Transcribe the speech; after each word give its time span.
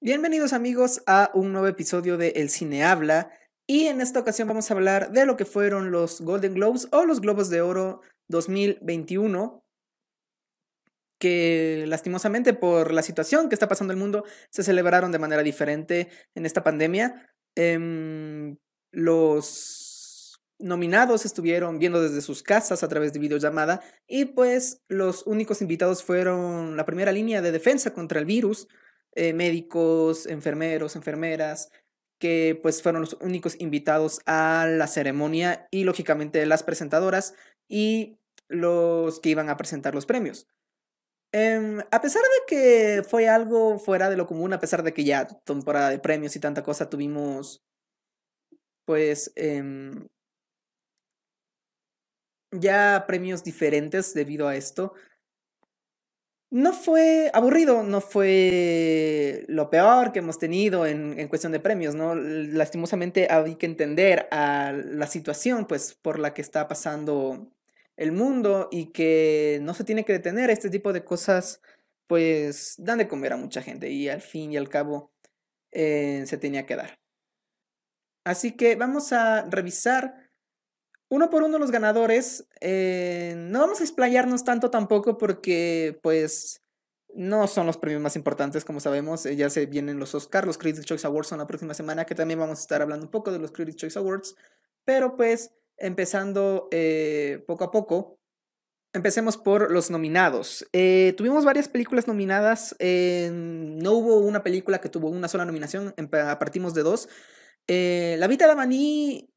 Bienvenidos 0.00 0.52
amigos 0.52 1.02
a 1.08 1.32
un 1.34 1.50
nuevo 1.50 1.66
episodio 1.66 2.16
de 2.16 2.28
El 2.36 2.50
Cine 2.50 2.84
Habla 2.84 3.32
y 3.66 3.86
en 3.86 4.00
esta 4.00 4.20
ocasión 4.20 4.46
vamos 4.46 4.70
a 4.70 4.74
hablar 4.74 5.10
de 5.10 5.26
lo 5.26 5.36
que 5.36 5.44
fueron 5.44 5.90
los 5.90 6.20
Golden 6.20 6.54
Globes 6.54 6.86
o 6.92 7.04
los 7.04 7.20
Globos 7.20 7.50
de 7.50 7.62
Oro 7.62 8.02
2021 8.28 9.64
que 11.18 11.84
lastimosamente 11.88 12.54
por 12.54 12.92
la 12.92 13.02
situación 13.02 13.48
que 13.48 13.56
está 13.56 13.66
pasando 13.66 13.92
el 13.92 13.98
mundo 13.98 14.24
se 14.50 14.62
celebraron 14.62 15.10
de 15.10 15.18
manera 15.18 15.42
diferente 15.42 16.08
en 16.36 16.46
esta 16.46 16.62
pandemia. 16.62 17.28
Em, 17.56 18.56
los 18.92 20.40
nominados 20.60 21.24
estuvieron 21.24 21.80
viendo 21.80 22.00
desde 22.00 22.20
sus 22.20 22.44
casas 22.44 22.84
a 22.84 22.88
través 22.88 23.12
de 23.12 23.18
videollamada 23.18 23.82
y 24.06 24.26
pues 24.26 24.80
los 24.86 25.26
únicos 25.26 25.60
invitados 25.60 26.04
fueron 26.04 26.76
la 26.76 26.84
primera 26.86 27.10
línea 27.10 27.42
de 27.42 27.50
defensa 27.50 27.92
contra 27.92 28.20
el 28.20 28.26
virus, 28.26 28.68
eh, 29.18 29.32
médicos, 29.34 30.26
enfermeros, 30.26 30.96
enfermeras, 30.96 31.70
que 32.20 32.58
pues 32.62 32.82
fueron 32.82 33.02
los 33.02 33.14
únicos 33.20 33.56
invitados 33.60 34.20
a 34.26 34.66
la 34.68 34.86
ceremonia 34.86 35.66
y 35.72 35.84
lógicamente 35.84 36.46
las 36.46 36.62
presentadoras 36.62 37.34
y 37.68 38.16
los 38.48 39.20
que 39.20 39.30
iban 39.30 39.50
a 39.50 39.56
presentar 39.56 39.94
los 39.94 40.06
premios. 40.06 40.46
Em, 41.32 41.80
a 41.90 42.00
pesar 42.00 42.22
de 42.22 42.46
que 42.48 43.02
fue 43.02 43.28
algo 43.28 43.78
fuera 43.78 44.08
de 44.08 44.16
lo 44.16 44.26
común, 44.26 44.52
a 44.54 44.60
pesar 44.60 44.82
de 44.82 44.94
que 44.94 45.04
ya 45.04 45.26
temporada 45.44 45.90
de 45.90 45.98
premios 45.98 46.36
y 46.36 46.40
tanta 46.40 46.62
cosa 46.62 46.88
tuvimos, 46.88 47.62
pues, 48.84 49.30
em, 49.36 50.06
ya 52.52 53.04
premios 53.06 53.44
diferentes 53.44 54.14
debido 54.14 54.48
a 54.48 54.56
esto. 54.56 54.94
No 56.50 56.72
fue 56.72 57.30
aburrido, 57.34 57.82
no 57.82 58.00
fue 58.00 59.44
lo 59.48 59.68
peor 59.68 60.12
que 60.12 60.20
hemos 60.20 60.38
tenido 60.38 60.86
en, 60.86 61.18
en 61.18 61.28
cuestión 61.28 61.52
de 61.52 61.60
premios, 61.60 61.94
¿no? 61.94 62.14
Lastimosamente 62.14 63.28
hay 63.30 63.56
que 63.56 63.66
entender 63.66 64.28
a 64.30 64.72
la 64.72 65.06
situación, 65.06 65.66
pues, 65.66 65.94
por 65.94 66.18
la 66.18 66.32
que 66.32 66.40
está 66.40 66.66
pasando 66.66 67.52
el 67.96 68.12
mundo 68.12 68.68
y 68.72 68.86
que 68.92 69.58
no 69.62 69.74
se 69.74 69.84
tiene 69.84 70.06
que 70.06 70.14
detener. 70.14 70.48
Este 70.48 70.70
tipo 70.70 70.94
de 70.94 71.04
cosas, 71.04 71.60
pues, 72.06 72.76
dan 72.78 72.98
de 72.98 73.08
comer 73.08 73.34
a 73.34 73.36
mucha 73.36 73.60
gente 73.60 73.90
y 73.90 74.08
al 74.08 74.22
fin 74.22 74.50
y 74.52 74.56
al 74.56 74.70
cabo 74.70 75.12
eh, 75.70 76.24
se 76.26 76.38
tenía 76.38 76.64
que 76.64 76.76
dar. 76.76 76.98
Así 78.24 78.52
que 78.56 78.74
vamos 78.76 79.12
a 79.12 79.42
revisar 79.50 80.27
uno 81.08 81.30
por 81.30 81.42
uno 81.42 81.58
los 81.58 81.70
ganadores. 81.70 82.46
Eh, 82.60 83.34
no 83.36 83.60
vamos 83.60 83.80
a 83.80 83.84
explayarnos 83.84 84.44
tanto 84.44 84.70
tampoco 84.70 85.18
porque, 85.18 85.98
pues, 86.02 86.62
no 87.14 87.46
son 87.46 87.66
los 87.66 87.78
premios 87.78 88.02
más 88.02 88.16
importantes, 88.16 88.64
como 88.64 88.80
sabemos. 88.80 89.26
Eh, 89.26 89.36
ya 89.36 89.50
se 89.50 89.66
vienen 89.66 89.98
los 89.98 90.14
Oscars, 90.14 90.46
los 90.46 90.58
Critics' 90.58 90.84
Choice 90.86 91.06
Awards 91.06 91.28
son 91.28 91.38
la 91.38 91.46
próxima 91.46 91.74
semana, 91.74 92.04
que 92.04 92.14
también 92.14 92.38
vamos 92.40 92.58
a 92.58 92.62
estar 92.62 92.82
hablando 92.82 93.06
un 93.06 93.10
poco 93.10 93.32
de 93.32 93.38
los 93.38 93.52
Critics' 93.52 93.76
Choice 93.76 93.98
Awards. 93.98 94.36
Pero, 94.84 95.16
pues, 95.16 95.52
empezando 95.76 96.68
eh, 96.70 97.42
poco 97.46 97.64
a 97.64 97.70
poco. 97.70 98.17
Empecemos 98.98 99.36
por 99.36 99.70
los 99.70 99.92
nominados. 99.92 100.66
Eh, 100.72 101.14
tuvimos 101.16 101.44
varias 101.44 101.68
películas 101.68 102.08
nominadas. 102.08 102.74
no 102.80 103.92
hubo 103.92 104.18
una 104.18 104.42
película 104.42 104.80
que 104.80 104.88
tuvo 104.88 105.08
una 105.08 105.28
sola 105.28 105.44
nominación. 105.44 105.94
Partimos 106.10 106.74
de 106.74 106.82
dos. 106.82 107.08
Eh, 107.68 108.16
la 108.18 108.26
Vita 108.26 108.48
Davanti, 108.48 109.30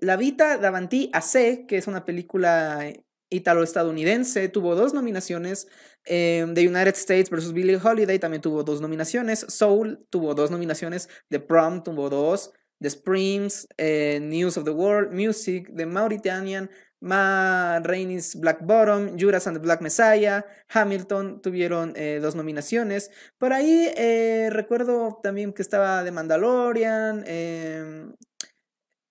La 0.00 0.16
Vita 0.16 0.58
Davanti 0.58 1.10
AC, 1.12 1.66
que 1.66 1.76
es 1.76 1.88
una 1.88 2.04
película 2.04 2.92
italo-estadounidense, 3.30 4.48
tuvo 4.48 4.76
dos 4.76 4.94
nominaciones. 4.94 5.66
The 6.04 6.44
United 6.54 6.94
States 6.94 7.30
vs. 7.30 7.52
Billie 7.52 7.80
Holiday 7.82 8.20
también 8.20 8.42
tuvo 8.42 8.62
dos 8.62 8.80
nominaciones. 8.80 9.44
Soul 9.48 10.06
tuvo 10.10 10.36
dos 10.36 10.52
nominaciones. 10.52 11.08
The 11.30 11.40
Prom 11.40 11.82
tuvo 11.82 12.10
dos. 12.10 12.52
The 12.80 12.88
Springs, 12.88 13.68
eh, 13.76 14.20
News 14.22 14.56
of 14.56 14.64
the 14.64 14.70
World, 14.70 15.12
Music, 15.12 15.70
The 15.74 15.84
Mauritanian, 15.84 16.70
Ma 17.00 17.80
Rainey's 17.82 18.36
Black 18.36 18.60
Bottom, 18.62 19.16
Judas 19.18 19.46
and 19.46 19.56
the 19.56 19.62
Black 19.62 19.80
Messiah, 19.80 20.44
Hamilton 20.68 21.40
tuvieron 21.40 21.94
eh, 21.96 22.18
dos 22.20 22.34
nominaciones. 22.34 23.10
Por 23.38 23.54
ahí 23.54 23.90
eh, 23.96 24.48
recuerdo 24.50 25.18
también 25.22 25.52
que 25.52 25.62
estaba 25.62 26.04
The 26.04 26.12
Mandalorian. 26.12 27.24
Em, 27.26 28.14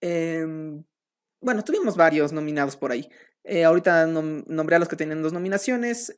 em, 0.01 0.83
bueno, 1.41 1.63
tuvimos 1.63 1.97
varios 1.97 2.31
nominados 2.31 2.75
por 2.75 2.91
ahí. 2.91 3.09
ahorita 3.65 4.05
nombré 4.05 4.75
a 4.75 4.79
los 4.79 4.87
que 4.89 4.95
tenían 4.95 5.23
dos 5.23 5.33
nominaciones. 5.33 6.13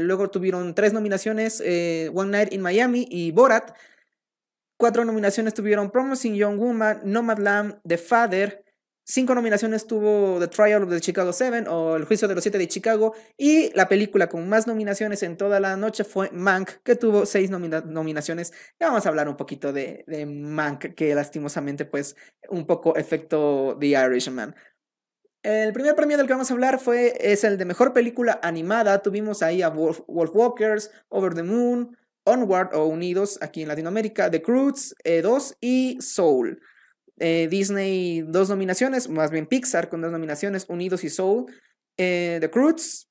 luego 0.00 0.30
tuvieron 0.30 0.74
tres 0.74 0.92
nominaciones: 0.92 1.60
One 2.14 2.30
Night 2.30 2.52
in 2.52 2.62
Miami 2.62 3.06
y 3.10 3.32
Borat. 3.32 3.76
Cuatro 4.78 5.04
nominaciones 5.04 5.54
tuvieron 5.54 5.90
Promising 5.90 6.34
Young 6.34 6.58
Woman, 6.58 7.00
Nomadland, 7.04 7.80
The 7.86 7.96
Father. 7.96 8.65
Cinco 9.08 9.36
nominaciones 9.36 9.86
tuvo 9.86 10.40
The 10.40 10.48
Trial 10.48 10.82
of 10.82 10.90
the 10.90 11.00
Chicago 11.00 11.32
Seven 11.32 11.68
o 11.68 11.94
El 11.94 12.06
Juicio 12.06 12.26
de 12.26 12.34
los 12.34 12.42
Siete 12.42 12.58
de 12.58 12.66
Chicago. 12.66 13.14
Y 13.36 13.72
la 13.72 13.88
película 13.88 14.28
con 14.28 14.48
más 14.48 14.66
nominaciones 14.66 15.22
en 15.22 15.36
toda 15.36 15.60
la 15.60 15.76
noche 15.76 16.02
fue 16.02 16.28
Mank, 16.32 16.82
que 16.82 16.96
tuvo 16.96 17.24
seis 17.24 17.48
nominaciones. 17.48 18.52
Ya 18.80 18.88
vamos 18.88 19.06
a 19.06 19.08
hablar 19.08 19.28
un 19.28 19.36
poquito 19.36 19.72
de, 19.72 20.04
Mank, 20.26 20.94
que 20.96 21.14
lastimosamente, 21.14 21.84
pues, 21.84 22.16
un 22.48 22.66
poco 22.66 22.96
efecto 22.96 23.76
The 23.78 23.86
Irishman. 23.86 24.56
El 25.44 25.72
primer 25.72 25.94
premio 25.94 26.16
del 26.16 26.26
que 26.26 26.32
vamos 26.32 26.50
a 26.50 26.54
hablar 26.54 26.80
fue, 26.80 27.14
es 27.20 27.44
el 27.44 27.58
de 27.58 27.64
mejor 27.64 27.92
película 27.92 28.40
animada. 28.42 29.02
Tuvimos 29.02 29.40
ahí 29.44 29.62
a 29.62 29.68
Wolf, 29.68 30.00
Walkers, 30.08 30.90
Over 31.10 31.32
the 31.32 31.44
Moon, 31.44 31.96
Onward 32.24 32.74
o 32.74 32.86
Unidos 32.86 33.38
aquí 33.40 33.62
en 33.62 33.68
Latinoamérica, 33.68 34.32
The 34.32 34.42
Croods 34.42 34.96
2 35.04 35.52
eh, 35.52 35.56
y 35.60 35.98
Soul. 36.00 36.60
Eh, 37.18 37.48
Disney 37.50 38.22
dos 38.22 38.48
nominaciones, 38.48 39.08
más 39.08 39.30
bien 39.30 39.46
Pixar 39.46 39.88
con 39.88 40.02
dos 40.02 40.12
nominaciones, 40.12 40.66
Unidos 40.68 41.04
y 41.04 41.10
Soul. 41.10 41.46
Eh, 41.96 42.38
The 42.40 42.50
Croods, 42.50 43.08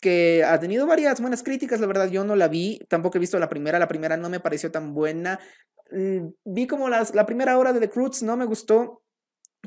que 0.00 0.44
ha 0.44 0.58
tenido 0.60 0.86
varias 0.86 1.20
buenas 1.20 1.42
críticas, 1.42 1.80
la 1.80 1.86
verdad 1.86 2.10
yo 2.10 2.24
no 2.24 2.36
la 2.36 2.48
vi, 2.48 2.78
tampoco 2.88 3.16
he 3.16 3.20
visto 3.20 3.38
la 3.38 3.48
primera, 3.48 3.78
la 3.78 3.88
primera 3.88 4.16
no 4.16 4.28
me 4.28 4.40
pareció 4.40 4.70
tan 4.70 4.92
buena. 4.92 5.40
Mm, 5.90 6.28
vi 6.44 6.66
como 6.66 6.88
las, 6.88 7.14
la 7.14 7.24
primera 7.24 7.56
hora 7.56 7.72
de 7.72 7.80
The 7.80 7.90
Croods, 7.90 8.22
no 8.22 8.36
me 8.36 8.44
gustó, 8.44 9.02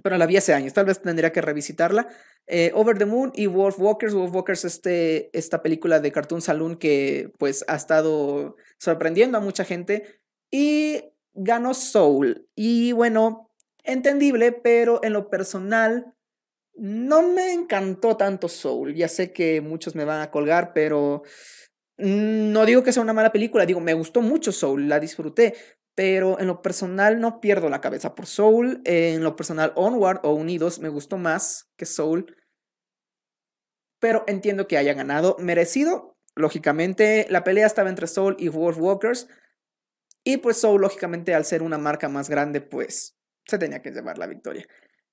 pero 0.03 0.17
la 0.17 0.27
vi 0.27 0.37
hace 0.37 0.53
años, 0.53 0.73
tal 0.73 0.85
vez 0.85 1.01
tendría 1.01 1.31
que 1.31 1.41
revisitarla. 1.41 2.07
Eh, 2.45 2.71
Over 2.73 2.97
the 2.97 3.05
Moon 3.05 3.31
y 3.33 3.47
Wolf 3.47 3.79
Walkers. 3.79 4.13
Wolf 4.13 4.33
Walkers, 4.33 4.65
este, 4.65 5.35
esta 5.37 5.61
película 5.61 5.99
de 5.99 6.11
Cartoon 6.11 6.41
Saloon 6.41 6.77
que 6.77 7.31
pues 7.37 7.65
ha 7.67 7.75
estado 7.75 8.55
sorprendiendo 8.77 9.37
a 9.37 9.41
mucha 9.41 9.65
gente. 9.65 10.21
Y 10.51 11.03
ganó 11.33 11.73
Soul. 11.73 12.47
Y 12.55 12.91
bueno, 12.93 13.46
entendible, 13.87 14.51
pero 14.51 14.99
en 15.03 15.13
lo 15.13 15.29
personal 15.29 16.13
no 16.75 17.23
me 17.23 17.53
encantó 17.53 18.17
tanto 18.17 18.47
Soul. 18.47 18.93
Ya 18.93 19.07
sé 19.07 19.33
que 19.33 19.61
muchos 19.61 19.95
me 19.95 20.05
van 20.05 20.21
a 20.21 20.31
colgar, 20.31 20.73
pero 20.73 21.23
no 21.97 22.65
digo 22.65 22.83
que 22.83 22.93
sea 22.93 23.01
una 23.01 23.13
mala 23.13 23.31
película, 23.31 23.65
digo, 23.65 23.79
me 23.79 23.95
gustó 23.95 24.21
mucho 24.21 24.51
Soul, 24.51 24.87
la 24.87 24.99
disfruté, 24.99 25.55
pero 25.97 26.39
en 26.39 26.45
lo 26.45 26.61
personal 26.61 27.19
no 27.19 27.41
pierdo 27.41 27.69
la 27.69 27.81
cabeza 27.81 28.13
por 28.13 28.27
Soul. 28.27 28.81
En 28.85 29.23
lo 29.23 29.35
personal, 29.35 29.73
Onward 29.75 30.19
o 30.21 30.33
Unidos 30.33 30.77
me 30.77 30.89
gustó 30.89 31.17
más 31.17 31.71
que 31.75 31.87
Soul. 31.87 32.35
Pero 33.99 34.23
entiendo 34.27 34.67
que 34.67 34.77
haya 34.77 34.93
ganado. 34.93 35.37
Merecido. 35.39 36.15
Lógicamente, 36.35 37.25
la 37.31 37.43
pelea 37.43 37.65
estaba 37.65 37.89
entre 37.89 38.05
Soul 38.05 38.35
y 38.37 38.49
Wolf 38.49 38.77
Walkers. 38.77 39.27
Y 40.23 40.37
pues 40.37 40.61
Soul, 40.61 40.81
lógicamente, 40.81 41.33
al 41.33 41.45
ser 41.45 41.63
una 41.63 41.79
marca 41.79 42.09
más 42.09 42.29
grande, 42.29 42.61
pues 42.61 43.16
se 43.47 43.57
tenía 43.57 43.81
que 43.81 43.91
llevar 43.91 44.17
la 44.17 44.27
victoria. 44.27 44.67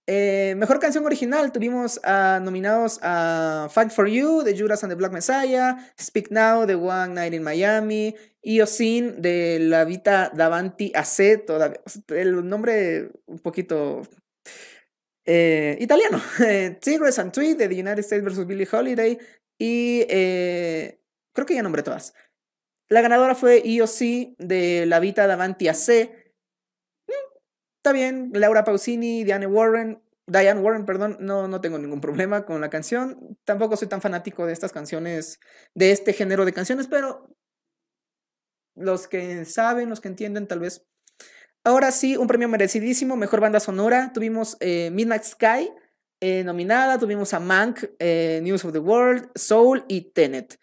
Eh, 0.07 0.55
mejor 0.59 0.81
canción 0.81 1.07
original, 1.07 1.51
tuvimos 1.51 1.99
nominados 2.43 3.01
a 3.03 3.69
Fight 3.71 3.91
for 3.91 4.07
You 4.07 4.43
de 4.43 4.59
Judas 4.59 4.85
and 4.85 4.93
the 4.93 4.97
Black 4.97 5.13
Messiah, 5.13 5.77
Speak 5.99 6.31
Now 6.31 6.67
de 6.67 6.75
One 6.75 7.15
Night 7.15 7.33
in 7.33 7.43
Miami, 7.43 8.15
Iosin 8.43 9.23
de 9.23 9.59
La 9.61 9.85
Vita 9.85 10.31
Davanti 10.35 10.93
AC, 10.95 11.47
todavía, 11.47 11.81
el 12.09 12.47
nombre 12.47 13.13
un 13.25 13.39
poquito 13.39 14.03
eh, 15.25 15.79
italiano, 15.81 16.21
Tigres 16.81 17.19
and 17.19 17.33
Tweet 17.33 17.57
de 17.57 17.69
The 17.69 17.81
United 17.81 18.01
States 18.01 18.23
vs. 18.23 18.47
Billie 18.47 18.69
Holiday 18.71 19.19
y 19.59 20.05
eh, 20.11 21.01
creo 21.33 21.47
que 21.47 21.55
ya 21.55 21.63
nombré 21.63 21.83
todas. 21.83 22.13
La 22.91 23.01
ganadora 23.01 23.35
fue 23.35 23.63
IOC 23.65 24.37
de 24.37 24.85
La 24.87 25.01
Vita 25.01 25.27
Davanti 25.27 25.69
AC 25.69 26.11
está 27.85 27.93
bien, 27.93 28.31
Laura 28.33 28.65
Pausini, 28.65 29.25
Diane 29.25 29.47
Warren, 29.47 30.03
Diane 30.27 30.59
Warren, 30.59 30.87
perdón, 30.87 31.19
no, 31.21 31.49
no 31.49 31.61
tengo 31.61 31.77
ningún 31.77 32.01
problema 32.01 32.47
con 32.47 32.63
la 32.63 32.71
canción. 32.71 33.37
Tampoco 33.45 33.77
soy 33.77 33.89
tan 33.89 34.01
fanático 34.01 34.47
de 34.47 34.55
estas 34.55 34.73
canciones, 34.73 35.39
de 35.75 35.91
este 35.91 36.15
género 36.15 36.47
de 36.47 36.55
canciones, 36.55 36.87
pero 36.87 37.29
los 38.75 39.07
que 39.07 39.45
saben, 39.45 39.91
los 39.91 40.01
que 40.01 40.09
entienden, 40.09 40.49
tal 40.49 40.61
vez. 40.61 40.87
Ahora 41.63 41.93
sí, 41.93 42.17
un 42.17 42.27
premio 42.27 42.49
merecidísimo, 42.49 43.17
mejor 43.17 43.41
banda 43.41 43.61
sonora. 43.61 44.13
Tuvimos 44.15 44.57
eh, 44.61 44.89
Midnight 44.91 45.25
Sky 45.25 45.71
eh, 46.21 46.43
nominada, 46.43 46.99
tuvimos 46.99 47.35
a 47.35 47.41
Mank, 47.41 47.85
eh, 47.99 48.41
News 48.43 48.65
of 48.65 48.73
the 48.73 48.79
World, 48.79 49.29
Soul 49.35 49.85
y 49.89 50.11
Tenet. 50.13 50.59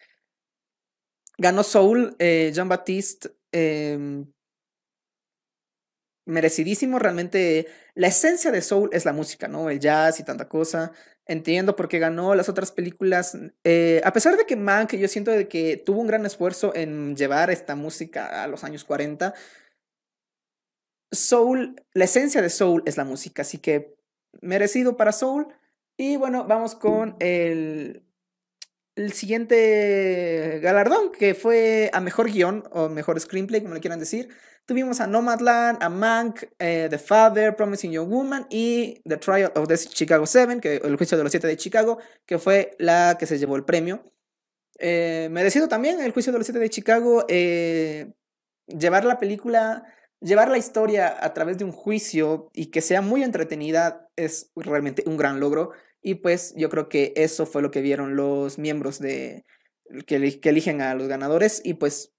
Ganó 1.37 1.61
Soul, 1.61 2.15
Jean 2.17 2.67
Baptiste. 2.67 3.29
Merecidísimo. 6.31 6.97
Realmente 6.97 7.67
la 7.93 8.07
esencia 8.07 8.51
de 8.51 8.61
Soul 8.61 8.89
es 8.93 9.03
la 9.03 9.11
música, 9.11 9.49
¿no? 9.49 9.69
El 9.69 9.81
jazz 9.81 10.21
y 10.21 10.23
tanta 10.23 10.47
cosa. 10.47 10.93
Entiendo 11.25 11.75
por 11.75 11.89
qué 11.89 11.99
ganó 11.99 12.35
las 12.35 12.47
otras 12.47 12.71
películas. 12.71 13.37
Eh, 13.65 14.01
a 14.05 14.13
pesar 14.13 14.37
de 14.37 14.45
que 14.45 14.55
Mank, 14.55 14.95
yo 14.95 15.09
siento 15.09 15.33
que 15.49 15.75
tuvo 15.75 15.99
un 15.99 16.07
gran 16.07 16.25
esfuerzo 16.25 16.73
en 16.73 17.17
llevar 17.17 17.51
esta 17.51 17.75
música 17.75 18.43
a 18.43 18.47
los 18.47 18.63
años 18.63 18.85
40. 18.85 19.33
Soul, 21.11 21.75
la 21.93 22.05
esencia 22.05 22.41
de 22.41 22.49
Soul 22.49 22.81
es 22.85 22.95
la 22.95 23.03
música, 23.03 23.41
así 23.41 23.57
que 23.57 23.97
merecido 24.41 24.95
para 24.95 25.11
Soul. 25.11 25.47
Y 25.97 26.15
bueno, 26.15 26.45
vamos 26.47 26.75
con 26.75 27.17
el, 27.19 28.05
el 28.95 29.11
siguiente 29.11 30.61
galardón, 30.63 31.11
que 31.11 31.35
fue 31.35 31.89
a 31.91 31.99
mejor 31.99 32.31
guion 32.31 32.63
o 32.71 32.87
mejor 32.87 33.19
screenplay, 33.19 33.61
como 33.61 33.73
le 33.73 33.81
quieran 33.81 33.99
decir. 33.99 34.29
Tuvimos 34.65 35.01
a 35.01 35.07
Nomadland, 35.07 35.81
a 35.81 35.89
Mank, 35.89 36.43
eh, 36.59 36.87
The 36.89 36.97
Father, 36.97 37.55
Promising 37.55 37.91
Young 37.91 38.09
Woman 38.09 38.47
y 38.49 39.01
The 39.07 39.17
Trial 39.17 39.51
of 39.55 39.67
the 39.67 39.77
Chicago 39.77 40.25
Seven, 40.25 40.61
que, 40.61 40.75
el 40.77 40.95
juicio 40.95 41.17
de 41.17 41.23
los 41.23 41.31
siete 41.31 41.47
de 41.47 41.57
Chicago, 41.57 41.97
que 42.25 42.37
fue 42.37 42.75
la 42.79 43.17
que 43.19 43.25
se 43.25 43.37
llevó 43.37 43.55
el 43.55 43.65
premio. 43.65 44.03
Eh, 44.79 45.29
merecido 45.31 45.67
también 45.67 45.99
el 45.99 46.11
juicio 46.11 46.31
de 46.31 46.39
los 46.39 46.47
siete 46.47 46.59
de 46.59 46.69
Chicago, 46.69 47.25
eh, 47.27 48.13
llevar 48.67 49.05
la 49.05 49.19
película, 49.19 49.83
llevar 50.21 50.49
la 50.49 50.57
historia 50.57 51.15
a 51.19 51.33
través 51.33 51.57
de 51.57 51.65
un 51.65 51.71
juicio 51.71 52.49
y 52.53 52.67
que 52.67 52.81
sea 52.81 53.01
muy 53.01 53.23
entretenida 53.23 54.09
es 54.15 54.51
realmente 54.55 55.03
un 55.05 55.17
gran 55.17 55.39
logro. 55.39 55.71
Y 56.01 56.15
pues 56.15 56.53
yo 56.55 56.69
creo 56.69 56.89
que 56.89 57.13
eso 57.15 57.45
fue 57.45 57.61
lo 57.61 57.71
que 57.71 57.81
vieron 57.81 58.15
los 58.15 58.57
miembros 58.57 58.99
de 58.99 59.45
que, 60.05 60.15
eligen 60.15 60.81
a 60.81 60.95
los 60.95 61.07
ganadores 61.07 61.61
y 61.63 61.75
pues 61.75 62.13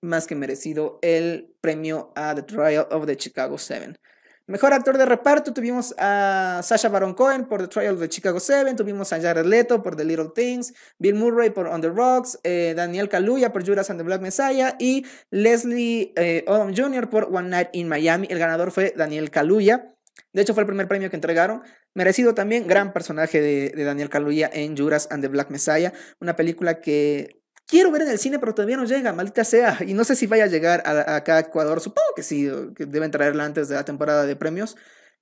más 0.00 0.26
que 0.26 0.34
merecido 0.34 0.98
el 1.02 1.54
premio 1.60 2.12
a 2.14 2.34
The 2.34 2.42
Trial 2.42 2.86
of 2.90 3.06
the 3.06 3.16
Chicago 3.16 3.58
Seven. 3.58 3.98
Mejor 4.46 4.72
actor 4.72 4.96
de 4.96 5.04
reparto 5.04 5.52
tuvimos 5.52 5.94
a 5.98 6.62
Sasha 6.64 6.88
Baron 6.88 7.12
Cohen 7.12 7.46
por 7.46 7.60
The 7.60 7.68
Trial 7.68 7.94
of 7.94 8.00
the 8.00 8.08
Chicago 8.08 8.40
Seven, 8.40 8.76
tuvimos 8.76 9.12
a 9.12 9.20
Jared 9.20 9.44
Leto 9.44 9.82
por 9.82 9.94
The 9.94 10.06
Little 10.06 10.30
Things, 10.34 10.72
Bill 10.98 11.16
Murray 11.16 11.50
por 11.50 11.66
On 11.66 11.82
the 11.82 11.90
Rocks, 11.90 12.38
eh, 12.44 12.72
Daniel 12.74 13.10
Kaluuya 13.10 13.52
por 13.52 13.66
Judas 13.66 13.90
and 13.90 14.00
the 14.00 14.04
Black 14.04 14.22
Messiah 14.22 14.74
y 14.78 15.04
Leslie 15.30 16.14
eh, 16.16 16.44
Odom 16.46 16.74
Jr. 16.74 17.10
por 17.10 17.28
One 17.30 17.50
Night 17.50 17.68
in 17.72 17.88
Miami. 17.88 18.26
El 18.30 18.38
ganador 18.38 18.70
fue 18.70 18.94
Daniel 18.96 19.30
Kaluuya. 19.30 19.94
De 20.32 20.42
hecho, 20.42 20.54
fue 20.54 20.62
el 20.62 20.66
primer 20.66 20.88
premio 20.88 21.10
que 21.10 21.16
entregaron. 21.16 21.62
Merecido 21.94 22.34
también, 22.34 22.66
gran 22.66 22.92
personaje 22.92 23.42
de, 23.42 23.84
Daniel 23.84 24.08
Kaluuya 24.08 24.50
en 24.52 24.76
Judas 24.76 25.08
and 25.10 25.22
the 25.22 25.28
Black 25.28 25.50
Messiah, 25.50 25.92
una 26.20 26.36
película 26.36 26.80
que 26.80 27.42
quiero 27.68 27.92
ver 27.92 28.02
en 28.02 28.08
el 28.08 28.18
cine, 28.18 28.40
pero 28.40 28.54
todavía 28.54 28.76
no 28.76 28.84
llega, 28.84 29.12
maldita 29.12 29.44
sea. 29.44 29.78
Y 29.86 29.94
no 29.94 30.02
sé 30.02 30.16
si 30.16 30.26
vaya 30.26 30.44
a 30.44 30.48
llegar 30.48 30.82
a, 30.84 31.14
acá 31.14 31.36
a 31.36 31.40
Ecuador, 31.40 31.80
supongo 31.80 32.08
que 32.16 32.24
sí, 32.24 32.50
que 32.74 32.86
deben 32.86 33.12
traerla 33.12 33.44
antes 33.44 33.68
de 33.68 33.76
la 33.76 33.84
temporada 33.84 34.26
de 34.26 34.34
premios. 34.34 34.76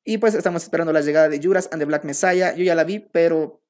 Y 0.05 0.19
pues 0.19 0.35
estamos 0.35 0.63
esperando 0.63 0.93
la 0.93 1.03
llegada 1.03 1.29
de 1.29 1.41
Juras 1.43 1.69
and 1.73 1.83
the 1.83 1.85
Black 1.85 2.05
Messiah. 2.05 2.55
Yo 2.55 2.65
ya 2.65 2.75
la 2.75 2.85
vi, 2.85 3.01
pero 3.01 3.61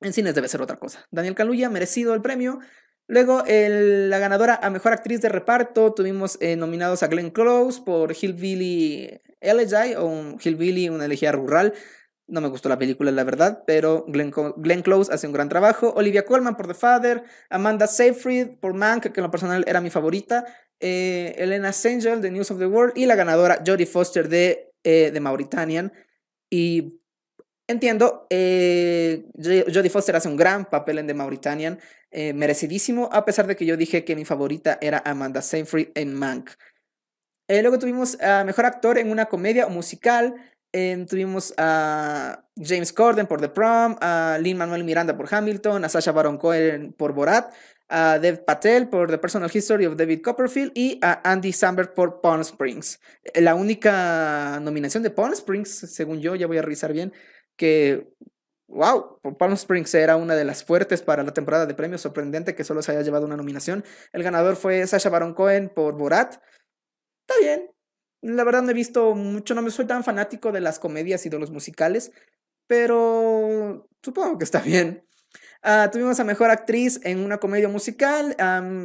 en 0.00 0.12
cines 0.12 0.34
debe 0.34 0.46
ser 0.48 0.62
otra 0.62 0.76
cosa. 0.76 1.06
Daniel 1.10 1.34
Kaluuya, 1.34 1.70
merecido 1.70 2.14
el 2.14 2.22
premio. 2.22 2.60
Luego, 3.06 3.42
la 3.46 4.18
ganadora 4.18 4.60
a 4.62 4.68
Mejor 4.68 4.92
Actriz 4.92 5.22
de 5.22 5.30
Reparto, 5.30 5.94
tuvimos 5.94 6.36
eh, 6.42 6.56
nominados 6.56 7.02
a 7.02 7.06
Glenn 7.06 7.30
Close 7.30 7.80
por 7.80 8.12
Hillbilly 8.12 9.22
Elegy, 9.40 9.94
o 9.96 10.36
Hillbilly, 10.38 10.90
una 10.90 11.06
elegía 11.06 11.32
rural. 11.32 11.72
No 12.28 12.42
me 12.42 12.48
gustó 12.48 12.68
la 12.68 12.78
película, 12.78 13.10
la 13.10 13.24
verdad, 13.24 13.64
pero 13.66 14.04
Glenn, 14.06 14.32
Glenn, 14.58 14.82
Close 14.82 15.12
hace 15.12 15.26
un 15.26 15.32
gran 15.32 15.48
trabajo. 15.48 15.94
Olivia 15.96 16.26
Colman 16.26 16.56
por 16.56 16.68
The 16.68 16.74
Father, 16.74 17.24
Amanda 17.48 17.86
Seyfried 17.86 18.58
por 18.60 18.74
Mank, 18.74 19.06
que 19.06 19.20
en 19.20 19.24
lo 19.24 19.30
personal 19.30 19.64
era 19.66 19.80
mi 19.80 19.88
favorita. 19.88 20.44
Eh, 20.78 21.34
Elena 21.38 21.72
Sengel 21.72 22.20
de 22.20 22.30
News 22.30 22.50
of 22.50 22.58
the 22.58 22.66
World 22.66 22.92
y 22.96 23.06
la 23.06 23.16
ganadora 23.16 23.62
Jodie 23.66 23.86
Foster 23.86 24.28
de, 24.28 24.72
eh, 24.84 25.10
de 25.10 25.20
Mauritanian. 25.20 25.92
Y 26.50 27.00
entiendo, 27.66 28.26
eh, 28.28 29.24
Jodie 29.36 29.90
Foster 29.90 30.14
hace 30.14 30.28
un 30.28 30.36
gran 30.36 30.66
papel 30.66 30.98
en 30.98 31.06
The 31.06 31.14
Mauritanian, 31.14 31.80
eh, 32.10 32.32
merecidísimo, 32.32 33.08
a 33.12 33.24
pesar 33.24 33.46
de 33.46 33.56
que 33.56 33.66
yo 33.66 33.76
dije 33.76 34.04
que 34.04 34.16
mi 34.16 34.24
favorita 34.24 34.78
era 34.80 35.02
Amanda 35.04 35.42
Seyfried 35.42 35.88
en 35.94 36.14
Mank. 36.14 36.50
luego 37.48 37.78
tuvimos 37.78 38.20
a 38.20 38.44
Mejor 38.44 38.66
Actor 38.66 38.98
en 38.98 39.10
una 39.10 39.26
comedia 39.26 39.66
o 39.66 39.70
musical. 39.70 40.34
Tuvimos 40.70 41.54
a 41.56 42.44
James 42.56 42.92
Corden 42.92 43.26
por 43.26 43.40
The 43.40 43.48
Prom, 43.48 43.96
a 44.00 44.38
Lin 44.40 44.58
Manuel 44.58 44.84
Miranda 44.84 45.16
por 45.16 45.32
Hamilton, 45.32 45.84
a 45.84 45.88
Sasha 45.88 46.12
Baron 46.12 46.36
Cohen 46.36 46.92
por 46.92 47.14
Borat, 47.14 47.54
a 47.88 48.18
Dev 48.18 48.44
Patel 48.44 48.88
por 48.88 49.10
The 49.10 49.18
Personal 49.18 49.50
History 49.52 49.86
of 49.86 49.96
David 49.96 50.20
Copperfield 50.22 50.72
y 50.74 50.98
a 51.02 51.20
Andy 51.30 51.52
Samberg 51.52 51.94
por 51.94 52.20
Palm 52.20 52.42
Springs. 52.42 53.00
Eh, 53.24 53.40
la 53.40 53.54
única 53.54 54.60
nominación 54.60 55.02
de 55.02 55.10
Palm 55.10 55.32
Springs, 55.32 55.70
según 55.70 56.20
yo, 56.20 56.34
ya 56.34 56.46
voy 56.46 56.58
a 56.58 56.62
revisar 56.62 56.92
bien, 56.92 57.14
que, 57.56 58.12
wow, 58.68 59.20
Palm 59.38 59.54
Springs 59.54 59.94
era 59.94 60.16
una 60.16 60.34
de 60.34 60.44
las 60.44 60.64
fuertes 60.64 61.00
para 61.00 61.22
la 61.22 61.32
temporada 61.32 61.64
de 61.64 61.74
premios, 61.74 62.02
sorprendente 62.02 62.54
que 62.54 62.64
solo 62.64 62.82
se 62.82 62.92
haya 62.92 63.02
llevado 63.02 63.24
una 63.24 63.36
nominación. 63.36 63.84
El 64.12 64.22
ganador 64.22 64.56
fue 64.56 64.86
Sasha 64.86 65.08
Baron 65.08 65.32
Cohen 65.32 65.70
por 65.70 65.94
Borat. 65.94 66.34
Está 67.26 67.40
bien, 67.40 67.70
la 68.22 68.44
verdad 68.44 68.62
no 68.62 68.70
he 68.70 68.74
visto 68.74 69.14
mucho, 69.14 69.54
no 69.54 69.62
me 69.62 69.70
soy 69.70 69.86
tan 69.86 70.04
fanático 70.04 70.52
de 70.52 70.60
las 70.60 70.78
comedias 70.78 71.24
y 71.26 71.28
de 71.28 71.38
los 71.38 71.50
musicales, 71.50 72.12
pero 72.66 73.88
supongo 74.02 74.38
que 74.38 74.44
está 74.44 74.60
bien. 74.64 75.04
Uh, 75.64 75.90
tuvimos 75.90 76.20
a 76.20 76.24
Mejor 76.24 76.50
Actriz 76.50 77.00
en 77.02 77.18
una 77.18 77.38
comedia 77.38 77.68
musical, 77.68 78.36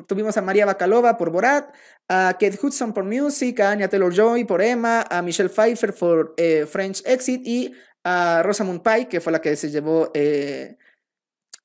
tuvimos 0.08 0.38
a 0.38 0.42
María 0.42 0.66
Bacalova 0.66 1.18
por 1.18 1.30
Borat, 1.30 1.72
a 2.10 2.34
Kate 2.34 2.58
Hudson 2.62 2.94
por 2.94 3.04
Music, 3.04 3.60
a 3.60 3.72
Anya 3.72 3.88
Taylor-Joy 3.88 4.46
por 4.46 4.62
Emma, 4.62 5.06
a 5.10 5.22
Michelle 5.22 5.50
Pfeiffer 5.50 5.94
por 5.94 6.34
eh, 6.38 6.66
French 6.66 7.04
Exit 7.06 7.46
y 7.46 7.74
a 8.04 8.42
Rosamund 8.44 8.82
Pike, 8.82 9.08
que 9.08 9.22
fue 9.22 9.32
la 9.32 9.40
que 9.40 9.56
se 9.56 9.70
llevó 9.70 10.10
eh, 10.16 10.78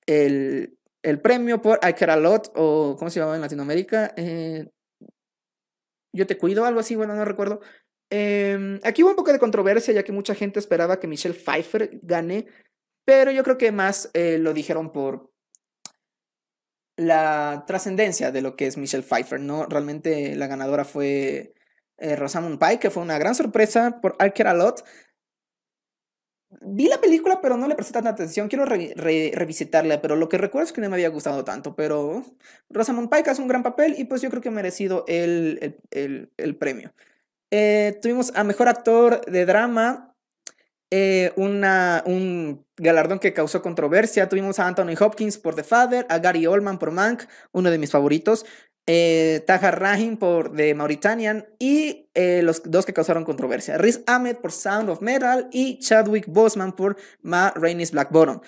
el, 0.06 0.78
el, 1.02 1.20
premio 1.20 1.60
por 1.62 1.80
I 1.82 1.94
Care 1.94 2.12
A 2.12 2.16
Lot, 2.16 2.52
o 2.54 2.94
¿cómo 2.98 3.10
se 3.10 3.18
llamaba 3.18 3.36
en 3.36 3.42
Latinoamérica? 3.42 4.12
Eh, 4.16 4.68
yo 6.18 6.26
te 6.26 6.36
cuido, 6.36 6.64
algo 6.64 6.80
así, 6.80 6.96
bueno, 6.96 7.14
no 7.14 7.24
recuerdo. 7.24 7.60
Em, 8.10 8.80
aquí 8.84 9.02
hubo 9.02 9.10
un 9.10 9.16
poco 9.16 9.32
de 9.32 9.38
controversia, 9.38 9.94
ya 9.94 10.02
que 10.02 10.12
mucha 10.12 10.34
gente 10.34 10.58
esperaba 10.58 10.98
que 11.00 11.06
Michelle 11.06 11.34
Pfeiffer 11.34 12.00
gane, 12.02 12.46
pero 13.04 13.30
yo 13.30 13.42
creo 13.44 13.58
que 13.58 13.72
más 13.72 14.10
eh, 14.14 14.38
lo 14.38 14.52
dijeron 14.52 14.92
por 14.92 15.30
la 16.96 17.64
trascendencia 17.66 18.32
de 18.32 18.42
lo 18.42 18.56
que 18.56 18.66
es 18.66 18.76
Michelle 18.76 19.04
Pfeiffer, 19.04 19.40
¿no? 19.40 19.66
Realmente 19.66 20.34
la 20.34 20.48
ganadora 20.48 20.84
fue 20.84 21.54
eh, 21.98 22.16
Rosamund 22.16 22.58
Pike, 22.58 22.80
que 22.80 22.90
fue 22.90 23.02
una 23.02 23.18
gran 23.18 23.34
sorpresa 23.34 24.00
por 24.00 24.16
I 24.20 24.32
Care 24.32 24.50
A 24.50 24.54
Lot. 24.54 24.84
Vi 26.50 26.88
la 26.88 26.99
película, 26.99 27.40
pero 27.43 27.59
no 27.59 27.69
le 27.69 27.75
presté 27.75 27.93
tanta 27.93 28.11
atención. 28.11 28.49
Quiero 28.49 28.64
revisitarla, 28.64 30.00
pero 30.00 30.17
lo 30.17 30.28
que 30.28 30.38
recuerdo 30.38 30.67
es 30.67 30.73
que 30.73 30.81
no 30.81 30.88
me 30.88 30.97
había 30.97 31.11
gustado 31.11 31.45
tanto. 31.45 31.76
Pero 31.76 32.25
Rosamund 32.71 33.11
Pike 33.11 33.31
hace 33.31 33.43
un 33.43 33.49
gran 33.49 33.62
papel 33.62 33.95
y 33.99 34.05
pues 34.05 34.23
yo 34.23 34.31
creo 34.31 34.40
que 34.40 34.49
ha 34.49 34.52
merecido 34.52 35.05
el, 35.09 35.78
el, 35.90 36.57
premio. 36.57 36.93
Eh, 37.50 37.99
tuvimos 38.00 38.33
a 38.35 38.45
Mejor 38.45 38.69
Actor 38.69 39.26
de 39.26 39.45
Drama, 39.45 40.14
eh, 40.90 41.33
una, 41.37 42.02
un 42.07 42.64
galardón 42.76 43.19
que 43.19 43.35
causó 43.35 43.61
controversia. 43.61 44.31
Tuvimos 44.31 44.59
a 44.59 44.67
Anthony 44.67 44.95
Hopkins 44.99 45.37
por 45.37 45.55
The 45.55 45.64
Father, 45.64 46.07
a 46.09 46.19
Gary 46.19 46.47
Oldman 46.47 46.78
por 46.78 46.93
Mank, 46.93 47.25
uno 47.52 47.71
de 47.71 47.76
mis 47.76 47.90
favoritos 47.90 48.47
eh, 48.90 49.45
Tahar 49.47 49.80
Rahim 49.80 50.16
por 50.16 50.57
The 50.57 50.75
Mauritanian 50.75 51.47
y 51.59 52.09
eh, 52.14 52.40
los 52.42 52.62
dos 52.64 52.87
que 52.87 52.95
causaron 52.95 53.23
controversia, 53.23 53.76
Riz 53.76 54.02
Ahmed 54.07 54.37
por 54.37 54.50
Sound 54.50 54.88
of 54.88 55.02
Metal 55.02 55.50
y 55.52 55.78
Chadwick 55.78 56.26
Boseman 56.26 56.73
por 56.75 56.97
Ma 57.21 57.52
Rainey's 57.54 57.92
Black 57.92 58.11
Bottom. 58.11 58.40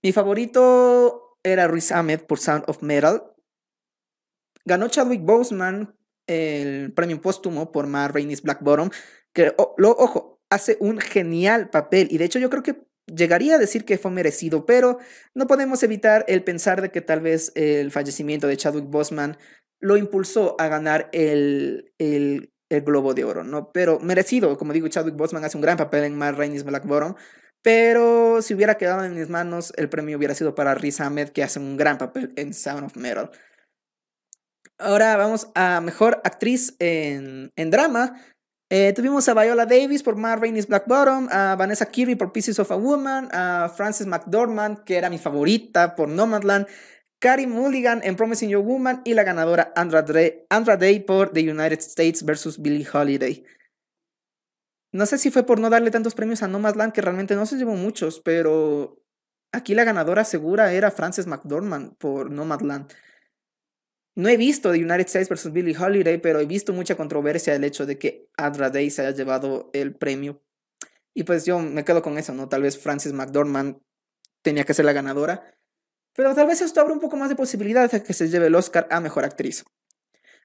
Mi 0.00 0.12
favorito 0.12 1.40
era 1.42 1.66
Riz 1.66 1.90
Ahmed 1.90 2.20
por 2.20 2.38
Sound 2.38 2.64
of 2.68 2.82
Metal. 2.82 3.34
Ganó 4.64 4.86
Chadwick 4.86 5.22
Boseman 5.22 5.92
el 6.28 6.92
premio 6.92 7.20
póstumo 7.20 7.72
por 7.72 7.88
Ma 7.88 8.06
Rainey's 8.06 8.42
Black 8.42 8.62
Bottom, 8.62 8.90
que, 9.32 9.52
lo, 9.76 9.90
ojo, 9.90 10.40
hace 10.50 10.76
un 10.78 10.98
genial 11.00 11.68
papel 11.70 12.06
y 12.12 12.18
de 12.18 12.26
hecho 12.26 12.38
yo 12.38 12.48
creo 12.48 12.62
que 12.62 12.87
llegaría 13.14 13.56
a 13.56 13.58
decir 13.58 13.84
que 13.84 13.98
fue 13.98 14.10
merecido, 14.10 14.66
pero 14.66 14.98
no 15.34 15.46
podemos 15.46 15.82
evitar 15.82 16.24
el 16.28 16.44
pensar 16.44 16.82
de 16.82 16.90
que 16.90 17.00
tal 17.00 17.20
vez 17.20 17.52
el 17.54 17.90
fallecimiento 17.90 18.46
de 18.46 18.56
Chadwick 18.56 18.88
Boseman 18.88 19.36
lo 19.80 19.96
impulsó 19.96 20.56
a 20.58 20.68
ganar 20.68 21.08
el, 21.12 21.92
el, 21.98 22.50
Globo 22.70 23.14
de 23.14 23.24
Oro, 23.24 23.44
¿no? 23.44 23.72
Pero 23.72 23.98
merecido, 24.00 24.58
como 24.58 24.72
digo, 24.72 24.88
Chadwick 24.88 25.16
Boseman 25.16 25.44
hace 25.44 25.56
un 25.56 25.62
gran 25.62 25.78
papel 25.78 26.04
en 26.04 26.16
Matt 26.16 26.36
Rainey's 26.36 26.64
Black 26.64 26.84
Bottom, 26.84 27.14
pero 27.62 28.42
si 28.42 28.54
hubiera 28.54 28.76
quedado 28.76 29.04
en 29.04 29.14
mis 29.14 29.28
manos, 29.28 29.72
el 29.76 29.88
premio 29.88 30.16
hubiera 30.16 30.34
sido 30.34 30.54
para 30.54 30.74
Riz 30.74 31.00
Ahmed, 31.00 31.30
que 31.30 31.42
hace 31.42 31.58
un 31.58 31.76
gran 31.76 31.98
papel 31.98 32.32
en 32.36 32.54
Sound 32.54 32.84
of 32.84 32.96
Metal. 32.96 33.30
Ahora 34.78 35.16
vamos 35.16 35.50
a 35.54 35.80
Mejor 35.80 36.20
Actriz 36.24 36.76
en, 36.78 37.52
en 37.56 37.70
Drama. 37.70 38.20
Eh, 38.70 38.92
tuvimos 38.92 39.26
a 39.28 39.34
Viola 39.34 39.64
Davis 39.64 40.02
por 40.02 40.16
Ma 40.16 40.36
Rainey's 40.36 40.66
Black 40.66 40.86
Bottom, 40.86 41.28
a 41.30 41.56
Vanessa 41.56 41.86
Kirby 41.86 42.16
por 42.16 42.32
Pieces 42.32 42.58
of 42.58 42.70
a 42.70 42.76
Woman, 42.76 43.30
a 43.32 43.72
Frances 43.74 44.06
McDormand, 44.06 44.84
que 44.84 44.98
era 44.98 45.08
mi 45.08 45.16
favorita 45.16 45.94
por 45.96 46.08
Nomadland, 46.08 46.66
Carrie 47.18 47.46
Mulligan 47.46 48.02
en 48.04 48.14
Promising 48.14 48.50
Your 48.50 48.62
Woman 48.62 49.00
y 49.04 49.14
la 49.14 49.24
ganadora 49.24 49.72
Andra, 49.74 50.02
Day 50.02 51.00
por 51.00 51.30
The 51.30 51.50
United 51.50 51.78
States 51.78 52.22
vs. 52.22 52.60
Billie 52.60 52.86
Holiday. 52.92 53.44
no 54.92 55.06
sé 55.06 55.16
si 55.16 55.30
fue 55.30 55.44
por 55.44 55.58
no 55.60 55.70
darle 55.70 55.90
tantos 55.90 56.14
premios 56.14 56.42
a 56.42 56.48
Nomadland, 56.48 56.92
que 56.92 57.00
realmente 57.00 57.36
no 57.36 57.46
se 57.46 57.56
llevó 57.56 57.74
muchos, 57.74 58.20
pero 58.20 59.02
aquí 59.50 59.74
la 59.74 59.84
ganadora 59.84 60.24
segura 60.24 60.72
era 60.74 60.90
Frances 60.90 61.26
McDormand 61.26 61.96
por 61.96 62.30
Nomadland. 62.30 62.92
No 64.18 64.28
he 64.28 64.36
visto 64.36 64.72
The 64.72 64.78
United 64.78 65.06
States 65.06 65.28
vs. 65.28 65.52
Billie 65.52 65.76
Holiday, 65.78 66.18
pero 66.18 66.40
he 66.40 66.44
visto 66.44 66.72
mucha 66.72 66.96
controversia 66.96 67.54
el 67.54 67.62
hecho 67.62 67.86
de 67.86 68.00
que 68.00 68.28
Adra 68.36 68.68
Day 68.68 68.90
se 68.90 69.02
haya 69.02 69.16
llevado 69.16 69.70
el 69.72 69.94
premio. 69.94 70.42
Y 71.14 71.22
pues 71.22 71.44
yo 71.44 71.60
me 71.60 71.84
quedo 71.84 72.02
con 72.02 72.18
eso, 72.18 72.34
¿no? 72.34 72.48
Tal 72.48 72.62
vez 72.62 72.76
Frances 72.76 73.12
McDormand 73.12 73.78
tenía 74.42 74.64
que 74.64 74.74
ser 74.74 74.86
la 74.86 74.92
ganadora. 74.92 75.54
Pero 76.16 76.34
tal 76.34 76.48
vez 76.48 76.60
esto 76.60 76.80
abre 76.80 76.94
un 76.94 76.98
poco 76.98 77.16
más 77.16 77.28
de 77.28 77.36
posibilidades 77.36 77.92
de 77.92 78.02
que 78.02 78.12
se 78.12 78.28
lleve 78.28 78.48
el 78.48 78.56
Oscar 78.56 78.88
a 78.90 78.98
Mejor 78.98 79.24
Actriz. 79.24 79.64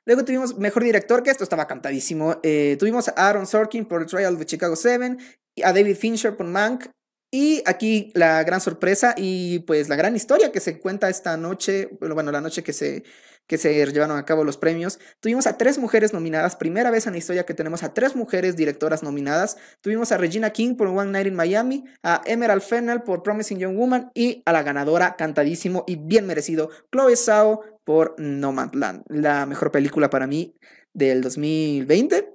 Luego 0.05 0.23
tuvimos 0.23 0.55
Mejor 0.59 0.83
Director, 0.83 1.23
que 1.23 1.31
esto 1.31 1.43
estaba 1.43 1.65
cantadísimo. 1.65 2.39
Eh, 2.43 2.77
tuvimos 2.77 3.07
a 3.07 3.13
Aaron 3.13 3.47
Sorkin 3.47 3.85
por 3.85 4.05
Trial 4.05 4.35
of 4.35 4.45
Chicago 4.45 4.75
7, 4.75 5.17
a 5.63 5.73
David 5.73 5.95
Fincher 5.95 6.37
por 6.37 6.45
Mank, 6.45 6.89
y 7.33 7.63
aquí 7.65 8.11
la 8.13 8.43
gran 8.43 8.61
sorpresa 8.61 9.15
y 9.17 9.57
pues 9.59 9.89
la 9.89 9.95
gran 9.95 10.15
historia 10.15 10.51
que 10.51 10.59
se 10.59 10.77
cuenta 10.77 11.09
esta 11.09 11.35
noche, 11.37 11.89
bueno, 11.99 12.31
la 12.31 12.41
noche 12.41 12.61
que 12.61 12.73
se, 12.73 13.03
que 13.47 13.57
se 13.57 13.73
llevaron 13.73 14.17
a 14.17 14.25
cabo 14.25 14.43
los 14.43 14.57
premios. 14.57 14.99
Tuvimos 15.19 15.47
a 15.47 15.57
tres 15.57 15.77
mujeres 15.77 16.13
nominadas, 16.13 16.55
primera 16.55 16.91
vez 16.91 17.07
en 17.07 17.13
la 17.13 17.19
historia 17.19 17.45
que 17.45 17.53
tenemos 17.53 17.83
a 17.83 17.93
tres 17.93 18.15
mujeres 18.15 18.55
directoras 18.55 19.03
nominadas. 19.03 19.57
Tuvimos 19.81 20.11
a 20.11 20.17
Regina 20.17 20.51
King 20.51 20.75
por 20.75 20.87
One 20.87 21.11
Night 21.11 21.27
in 21.27 21.35
Miami, 21.35 21.83
a 22.03 22.21
Emerald 22.25 22.61
Fennell 22.61 23.01
por 23.01 23.23
Promising 23.23 23.59
Young 23.59 23.77
Woman 23.77 24.11
y 24.13 24.41
a 24.45 24.51
la 24.51 24.63
ganadora 24.63 25.15
cantadísimo 25.15 25.83
y 25.87 25.95
bien 25.97 26.25
merecido 26.25 26.69
Chloe 26.91 27.15
Zhao 27.15 27.61
por 27.83 28.15
Nomadland, 28.17 29.03
la 29.09 29.45
mejor 29.45 29.71
película 29.71 30.09
para 30.09 30.27
mí 30.27 30.55
del 30.93 31.21
2020 31.21 32.33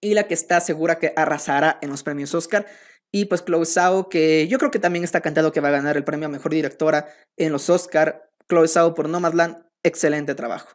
y 0.00 0.14
la 0.14 0.26
que 0.26 0.34
está 0.34 0.60
segura 0.60 0.98
que 0.98 1.12
arrasará 1.16 1.78
en 1.80 1.90
los 1.90 2.02
premios 2.02 2.34
Oscar. 2.34 2.66
Y 3.10 3.26
pues 3.26 3.44
Chloe 3.44 3.64
Zhao, 3.64 4.08
que 4.08 4.48
yo 4.48 4.58
creo 4.58 4.70
que 4.70 4.78
también 4.78 5.04
está 5.04 5.20
cantado 5.20 5.52
que 5.52 5.60
va 5.60 5.68
a 5.68 5.72
ganar 5.72 5.96
el 5.96 6.04
premio 6.04 6.26
a 6.26 6.30
Mejor 6.30 6.52
Directora 6.52 7.06
en 7.36 7.52
los 7.52 7.70
Oscar. 7.70 8.28
Chloe 8.48 8.68
Zhao 8.68 8.92
por 8.92 9.08
Nomadland, 9.08 9.64
excelente 9.84 10.34
trabajo. 10.34 10.74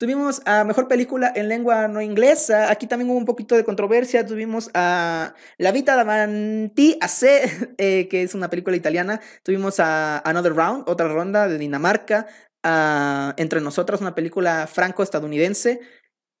Tuvimos 0.00 0.40
a 0.46 0.64
Mejor 0.64 0.88
Película 0.88 1.30
en 1.36 1.48
Lengua 1.48 1.86
No 1.86 2.00
Inglesa. 2.00 2.70
Aquí 2.70 2.86
también 2.86 3.10
hubo 3.10 3.18
un 3.18 3.26
poquito 3.26 3.54
de 3.54 3.64
controversia. 3.64 4.24
Tuvimos 4.24 4.70
a 4.72 5.34
La 5.58 5.72
Vita 5.72 5.94
davanti 5.94 6.96
a 7.02 7.08
C, 7.08 7.74
eh, 7.76 8.08
que 8.08 8.22
es 8.22 8.34
una 8.34 8.48
película 8.48 8.76
italiana. 8.76 9.20
Tuvimos 9.42 9.78
a 9.78 10.20
Another 10.20 10.54
Round, 10.54 10.84
otra 10.88 11.06
ronda 11.06 11.48
de 11.48 11.58
Dinamarca. 11.58 12.28
A 12.62 13.34
Entre 13.36 13.60
Nosotras, 13.60 14.00
una 14.00 14.14
película 14.14 14.66
franco-estadounidense. 14.66 15.80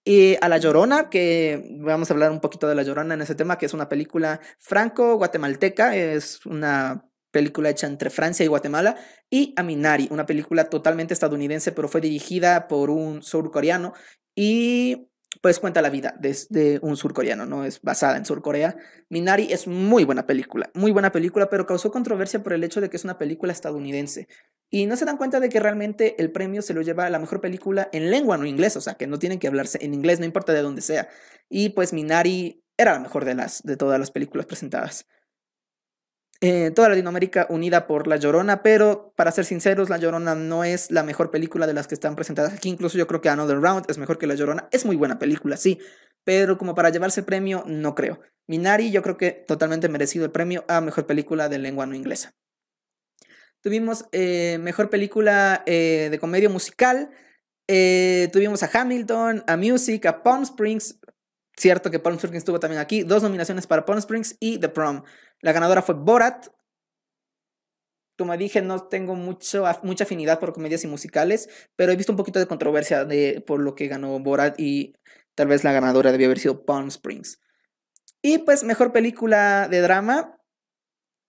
Y 0.06 0.36
a 0.40 0.48
La 0.48 0.56
Llorona, 0.56 1.10
que 1.10 1.62
vamos 1.80 2.10
a 2.10 2.14
hablar 2.14 2.30
un 2.30 2.40
poquito 2.40 2.66
de 2.66 2.74
La 2.74 2.82
Llorona 2.82 3.12
en 3.12 3.20
ese 3.20 3.34
tema, 3.34 3.58
que 3.58 3.66
es 3.66 3.74
una 3.74 3.90
película 3.90 4.40
franco-guatemalteca, 4.58 5.94
es 5.94 6.46
una 6.46 7.09
película 7.30 7.70
hecha 7.70 7.86
entre 7.86 8.10
Francia 8.10 8.44
y 8.44 8.48
Guatemala, 8.48 8.96
y 9.30 9.54
a 9.56 9.62
Minari, 9.62 10.08
una 10.10 10.26
película 10.26 10.64
totalmente 10.64 11.14
estadounidense, 11.14 11.72
pero 11.72 11.88
fue 11.88 12.00
dirigida 12.00 12.68
por 12.68 12.90
un 12.90 13.22
surcoreano 13.22 13.92
y 14.34 15.10
pues 15.40 15.58
cuenta 15.58 15.80
la 15.80 15.90
vida 15.90 16.14
de, 16.18 16.78
un 16.82 16.96
surcoreano, 16.96 17.46
no 17.46 17.64
es 17.64 17.80
basada 17.80 18.16
en 18.16 18.24
Surcorea. 18.24 18.76
Minari 19.08 19.52
es 19.52 19.66
muy 19.66 20.04
buena 20.04 20.26
película, 20.26 20.70
muy 20.74 20.90
buena 20.90 21.12
película, 21.12 21.48
pero 21.48 21.66
causó 21.66 21.90
controversia 21.90 22.42
por 22.42 22.52
el 22.52 22.64
hecho 22.64 22.80
de 22.80 22.90
que 22.90 22.96
es 22.96 23.04
una 23.04 23.16
película 23.16 23.52
estadounidense. 23.52 24.28
Y 24.70 24.86
no 24.86 24.96
se 24.96 25.04
dan 25.04 25.16
cuenta 25.16 25.40
de 25.40 25.48
que 25.48 25.60
realmente 25.60 26.20
el 26.20 26.30
premio 26.32 26.62
se 26.62 26.74
lo 26.74 26.82
lleva 26.82 27.06
a 27.06 27.10
la 27.10 27.18
mejor 27.18 27.40
película 27.40 27.88
en 27.92 28.10
lengua 28.10 28.36
no 28.36 28.44
inglés, 28.44 28.76
o 28.76 28.80
sea, 28.80 28.94
que 28.94 29.06
no 29.06 29.18
tienen 29.18 29.38
que 29.38 29.46
hablarse 29.46 29.78
en 29.82 29.94
inglés, 29.94 30.18
no 30.18 30.26
importa 30.26 30.52
de 30.52 30.62
dónde 30.62 30.82
sea. 30.82 31.08
Y 31.48 31.70
pues 31.70 31.92
Minari 31.92 32.62
era 32.76 32.92
la 32.92 33.00
mejor 33.00 33.24
de, 33.24 33.34
las, 33.34 33.62
de 33.62 33.76
todas 33.76 33.98
las 33.98 34.10
películas 34.10 34.46
presentadas. 34.46 35.06
Eh, 36.42 36.70
toda 36.70 36.88
Latinoamérica 36.88 37.46
unida 37.50 37.86
por 37.86 38.06
La 38.06 38.16
Llorona, 38.16 38.62
pero 38.62 39.12
para 39.14 39.30
ser 39.30 39.44
sinceros, 39.44 39.90
La 39.90 39.98
Llorona 39.98 40.34
no 40.34 40.64
es 40.64 40.90
la 40.90 41.02
mejor 41.02 41.30
película 41.30 41.66
de 41.66 41.74
las 41.74 41.86
que 41.86 41.94
están 41.94 42.16
presentadas 42.16 42.54
aquí. 42.54 42.70
Incluso 42.70 42.96
yo 42.96 43.06
creo 43.06 43.20
que 43.20 43.28
Another 43.28 43.60
Round 43.60 43.84
es 43.90 43.98
mejor 43.98 44.16
que 44.16 44.26
La 44.26 44.34
Llorona. 44.34 44.66
Es 44.72 44.86
muy 44.86 44.96
buena 44.96 45.18
película, 45.18 45.58
sí, 45.58 45.78
pero 46.24 46.56
como 46.56 46.74
para 46.74 46.88
llevarse 46.88 47.22
premio, 47.22 47.62
no 47.66 47.94
creo. 47.94 48.20
Minari, 48.46 48.90
yo 48.90 49.02
creo 49.02 49.18
que 49.18 49.32
totalmente 49.32 49.90
merecido 49.90 50.24
el 50.24 50.30
premio 50.30 50.64
a 50.66 50.80
mejor 50.80 51.06
película 51.06 51.50
de 51.50 51.58
lengua 51.58 51.84
no 51.84 51.94
inglesa. 51.94 52.32
Tuvimos 53.60 54.06
eh, 54.12 54.56
mejor 54.62 54.88
película 54.88 55.62
eh, 55.66 56.08
de 56.10 56.18
comedia 56.18 56.48
musical. 56.48 57.10
tuvimos 57.66 58.62
a 58.62 58.70
Hamilton, 58.72 59.44
a 59.46 59.58
Music, 59.58 60.06
a 60.06 60.22
Palm 60.22 60.42
Springs. 60.44 60.98
Cierto 61.54 61.90
que 61.90 61.98
Palm 61.98 62.16
Springs 62.16 62.38
estuvo 62.38 62.58
también 62.58 62.80
aquí. 62.80 63.02
Dos 63.02 63.22
nominaciones 63.22 63.66
para 63.66 63.84
Palm 63.84 63.98
Springs 63.98 64.36
y 64.40 64.56
The 64.56 64.70
Prom. 64.70 65.02
La 65.40 65.52
ganadora 65.52 65.82
fue 65.82 65.94
Borat. 65.94 66.48
Como 68.18 68.36
dije, 68.36 68.60
no 68.60 68.86
tengo 68.88 69.14
mucho, 69.14 69.64
mucha 69.82 70.04
afinidad 70.04 70.38
por 70.38 70.52
comedias 70.52 70.84
y 70.84 70.86
musicales, 70.86 71.48
pero 71.74 71.90
he 71.90 71.96
visto 71.96 72.12
un 72.12 72.18
poquito 72.18 72.38
de 72.38 72.46
controversia 72.46 73.06
de, 73.06 73.42
por 73.46 73.60
lo 73.60 73.74
que 73.74 73.88
ganó 73.88 74.18
Borat 74.18 74.60
y 74.60 74.94
tal 75.34 75.48
vez 75.48 75.64
la 75.64 75.72
ganadora 75.72 76.12
debió 76.12 76.26
haber 76.26 76.38
sido 76.38 76.66
Palm 76.66 76.88
Springs. 76.88 77.40
Y 78.22 78.38
pues 78.38 78.64
mejor 78.64 78.92
película 78.92 79.68
de 79.68 79.80
drama. 79.80 80.36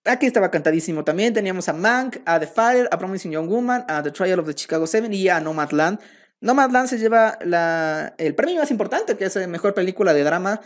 Aquí 0.03 0.25
estaba 0.25 0.51
cantadísimo 0.51 1.05
también. 1.05 1.33
Teníamos 1.33 1.69
a 1.69 1.73
Mank, 1.73 2.17
a 2.25 2.39
The 2.39 2.47
Fire, 2.47 2.89
a 2.91 2.97
Promising 2.97 3.31
Young 3.31 3.47
Woman, 3.47 3.85
a 3.87 4.03
The 4.03 4.11
Trial 4.11 4.39
of 4.39 4.47
the 4.47 4.55
Chicago 4.55 4.85
Seven 4.85 5.13
y 5.13 5.29
a 5.29 5.39
Nomadland. 5.39 5.99
Nomadland 6.41 6.89
se 6.89 6.97
lleva 6.97 7.37
el 8.17 8.35
premio 8.35 8.59
más 8.59 8.71
importante, 8.71 9.15
que 9.15 9.25
es 9.25 9.35
la 9.35 9.47
mejor 9.47 9.73
película 9.73 10.11
de 10.13 10.23
drama 10.23 10.59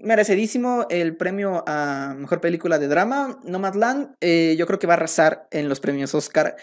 merecidísimo 0.00 0.86
el 0.90 1.16
premio 1.16 1.62
a 1.66 2.14
mejor 2.16 2.40
película 2.40 2.78
de 2.78 2.88
drama. 2.88 3.38
Nomadland, 3.44 4.14
eh, 4.20 4.56
yo 4.58 4.66
creo 4.66 4.78
que 4.78 4.86
va 4.86 4.94
a 4.94 4.96
arrasar 4.96 5.46
en 5.50 5.68
los 5.68 5.80
premios 5.80 6.14
Oscar 6.14 6.56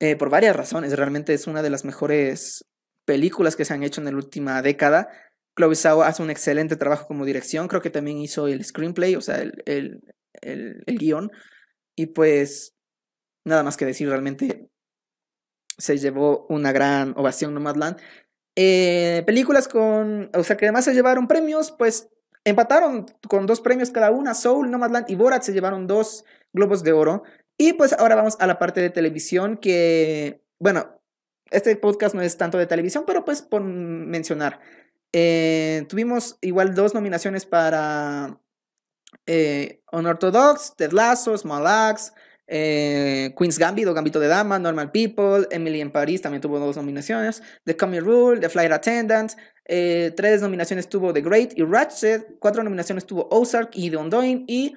eh, 0.00 0.16
por 0.16 0.30
varias 0.30 0.56
razones. 0.56 0.96
Realmente 0.96 1.34
es 1.34 1.46
una 1.46 1.62
de 1.62 1.70
las 1.70 1.84
mejores 1.84 2.64
películas 3.04 3.56
que 3.56 3.64
se 3.64 3.74
han 3.74 3.82
hecho 3.82 4.00
en 4.00 4.06
la 4.06 4.16
última 4.16 4.62
década. 4.62 5.08
Chloe 5.56 5.74
Zhao 5.74 6.02
hace 6.02 6.22
un 6.22 6.30
excelente 6.30 6.76
trabajo 6.76 7.06
como 7.06 7.24
dirección. 7.24 7.68
Creo 7.68 7.82
que 7.82 7.90
también 7.90 8.18
hizo 8.18 8.48
el 8.48 8.64
screenplay, 8.64 9.16
o 9.16 9.20
sea, 9.20 9.36
el, 9.36 9.62
el, 9.66 10.00
el, 10.40 10.98
guion. 10.98 11.30
Y 11.96 12.06
pues, 12.06 12.74
nada 13.44 13.62
más 13.62 13.76
que 13.76 13.84
decir, 13.84 14.08
realmente 14.08 14.70
se 15.78 15.98
llevó 15.98 16.46
una 16.48 16.72
gran 16.72 17.14
ovación 17.16 17.54
Nomadland. 17.54 17.98
Eh, 18.56 19.22
películas 19.24 19.68
con, 19.68 20.30
o 20.34 20.42
sea, 20.42 20.56
que 20.56 20.66
además 20.66 20.84
se 20.84 20.94
llevaron 20.94 21.26
premios, 21.26 21.72
pues 21.72 22.08
Empataron 22.44 23.06
con 23.28 23.46
dos 23.46 23.60
premios 23.60 23.90
cada 23.90 24.10
una. 24.10 24.34
Soul, 24.34 24.70
Nomadland 24.70 25.10
y 25.10 25.14
Borat 25.14 25.42
se 25.42 25.52
llevaron 25.52 25.86
dos 25.86 26.24
globos 26.52 26.82
de 26.82 26.92
oro. 26.92 27.22
Y 27.56 27.74
pues 27.74 27.92
ahora 27.92 28.14
vamos 28.14 28.36
a 28.40 28.46
la 28.46 28.58
parte 28.58 28.80
de 28.80 28.90
televisión 28.90 29.56
que, 29.56 30.42
bueno, 30.58 31.00
este 31.50 31.76
podcast 31.76 32.14
no 32.14 32.22
es 32.22 32.36
tanto 32.36 32.58
de 32.58 32.66
televisión, 32.66 33.04
pero 33.06 33.24
pues 33.24 33.42
por 33.42 33.62
mencionar. 33.62 34.60
Eh, 35.12 35.84
tuvimos 35.88 36.38
igual 36.40 36.74
dos 36.74 36.94
nominaciones 36.94 37.44
para 37.44 38.40
eh, 39.26 39.82
Unorthodox, 39.92 40.74
Ted 40.76 40.92
Lasso, 40.92 41.36
Small 41.36 41.66
Axe, 41.66 42.12
eh, 42.46 43.34
Queen's 43.38 43.58
Gambit 43.58 43.86
o 43.86 43.94
Gambito 43.94 44.18
de 44.18 44.28
Dama, 44.28 44.58
Normal 44.58 44.90
People, 44.90 45.46
Emily 45.50 45.80
en 45.80 45.92
París 45.92 46.22
también 46.22 46.40
tuvo 46.40 46.58
dos 46.58 46.76
nominaciones, 46.76 47.42
The 47.64 47.76
Coming 47.76 48.00
Rule, 48.00 48.40
The 48.40 48.48
Flight 48.48 48.72
Attendant, 48.72 49.32
eh, 49.64 50.12
tres 50.16 50.40
nominaciones 50.40 50.88
tuvo 50.88 51.12
The 51.12 51.20
Great 51.20 51.52
y 51.56 51.62
Ratchet, 51.62 52.38
cuatro 52.38 52.62
nominaciones 52.62 53.06
tuvo 53.06 53.28
Ozark 53.30 53.70
y 53.74 53.90
The 53.90 53.96
Undoing 53.96 54.44
y 54.46 54.74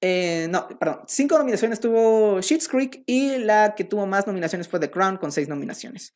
eh, 0.00 0.48
no, 0.50 0.68
perdón, 0.78 1.00
cinco 1.06 1.38
nominaciones 1.38 1.80
tuvo 1.80 2.40
Sheets 2.40 2.68
Creek 2.68 3.02
y 3.06 3.38
la 3.38 3.74
que 3.74 3.84
tuvo 3.84 4.06
más 4.06 4.26
nominaciones 4.26 4.68
fue 4.68 4.80
The 4.80 4.90
Crown 4.90 5.16
con 5.16 5.32
seis 5.32 5.48
nominaciones. 5.48 6.14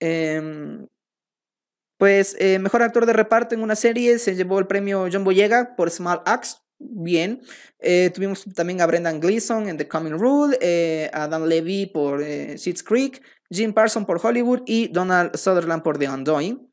Em, 0.00 0.86
pues 1.98 2.36
mejor 2.60 2.82
actor 2.82 3.06
de 3.06 3.12
reparto 3.12 3.54
en 3.54 3.62
una 3.62 3.76
serie 3.76 4.18
se 4.18 4.34
llevó 4.34 4.58
el 4.58 4.66
premio 4.66 5.08
John 5.12 5.22
Boyega 5.22 5.76
por 5.76 5.90
Small 5.90 6.22
Axe 6.26 6.56
bien. 6.90 7.40
Eh, 7.78 8.10
tuvimos 8.14 8.44
también 8.54 8.80
a 8.80 8.86
Brendan 8.86 9.20
Gleeson 9.20 9.68
en 9.68 9.76
The 9.76 9.88
Coming 9.88 10.18
Rule, 10.18 10.58
eh, 10.60 11.10
a 11.12 11.28
Dan 11.28 11.48
Levy 11.48 11.86
por 11.86 12.22
eh, 12.22 12.56
Creek, 12.84 13.22
Jim 13.50 13.72
Parson 13.72 14.06
por 14.06 14.24
Hollywood 14.24 14.62
y 14.66 14.88
Donald 14.88 15.36
Sutherland 15.36 15.82
por 15.82 15.98
The 15.98 16.08
Undoing. 16.08 16.71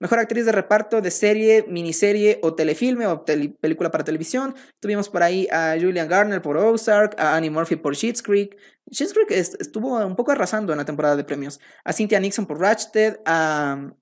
Mejor 0.00 0.18
actriz 0.18 0.46
de 0.46 0.52
reparto 0.52 1.00
de 1.00 1.10
serie, 1.10 1.64
miniserie 1.68 2.38
o 2.42 2.54
telefilme 2.54 3.06
o 3.06 3.24
película 3.24 3.90
para 3.90 4.02
televisión. 4.02 4.54
Tuvimos 4.80 5.08
por 5.10 5.22
ahí 5.22 5.46
a 5.52 5.76
Julian 5.78 6.08
Garner 6.08 6.40
por 6.40 6.56
Ozark, 6.56 7.20
a 7.20 7.36
Annie 7.36 7.50
Murphy 7.50 7.76
por 7.76 7.94
Sheets 7.94 8.22
Creek. 8.22 8.56
Sheets 8.90 9.12
Creek 9.12 9.30
estuvo 9.30 9.98
un 10.04 10.16
poco 10.16 10.32
arrasando 10.32 10.72
en 10.72 10.78
la 10.78 10.84
temporada 10.86 11.16
de 11.16 11.24
premios. 11.24 11.60
A 11.84 11.92
Cynthia 11.92 12.18
Nixon 12.18 12.46
por 12.46 12.58
Ratched. 12.58 13.18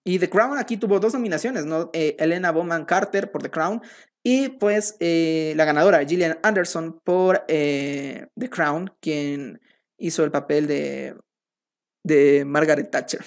y 0.04 0.18
The 0.18 0.30
Crown 0.30 0.56
aquí 0.56 0.76
tuvo 0.76 1.00
dos 1.00 1.14
nominaciones, 1.14 1.66
¿no? 1.66 1.90
Elena 1.92 2.52
Bowman 2.52 2.84
Carter 2.84 3.30
por 3.32 3.42
The 3.42 3.50
Crown 3.50 3.82
y 4.22 4.50
pues 4.50 4.96
eh, 5.00 5.54
la 5.56 5.64
ganadora, 5.64 6.04
Gillian 6.04 6.38
Anderson, 6.42 7.00
por 7.02 7.44
eh, 7.48 8.26
The 8.38 8.50
Crown, 8.50 8.92
quien 9.00 9.60
hizo 9.96 10.24
el 10.24 10.30
papel 10.30 10.66
de, 10.66 11.16
de 12.04 12.44
Margaret 12.44 12.90
Thatcher. 12.90 13.24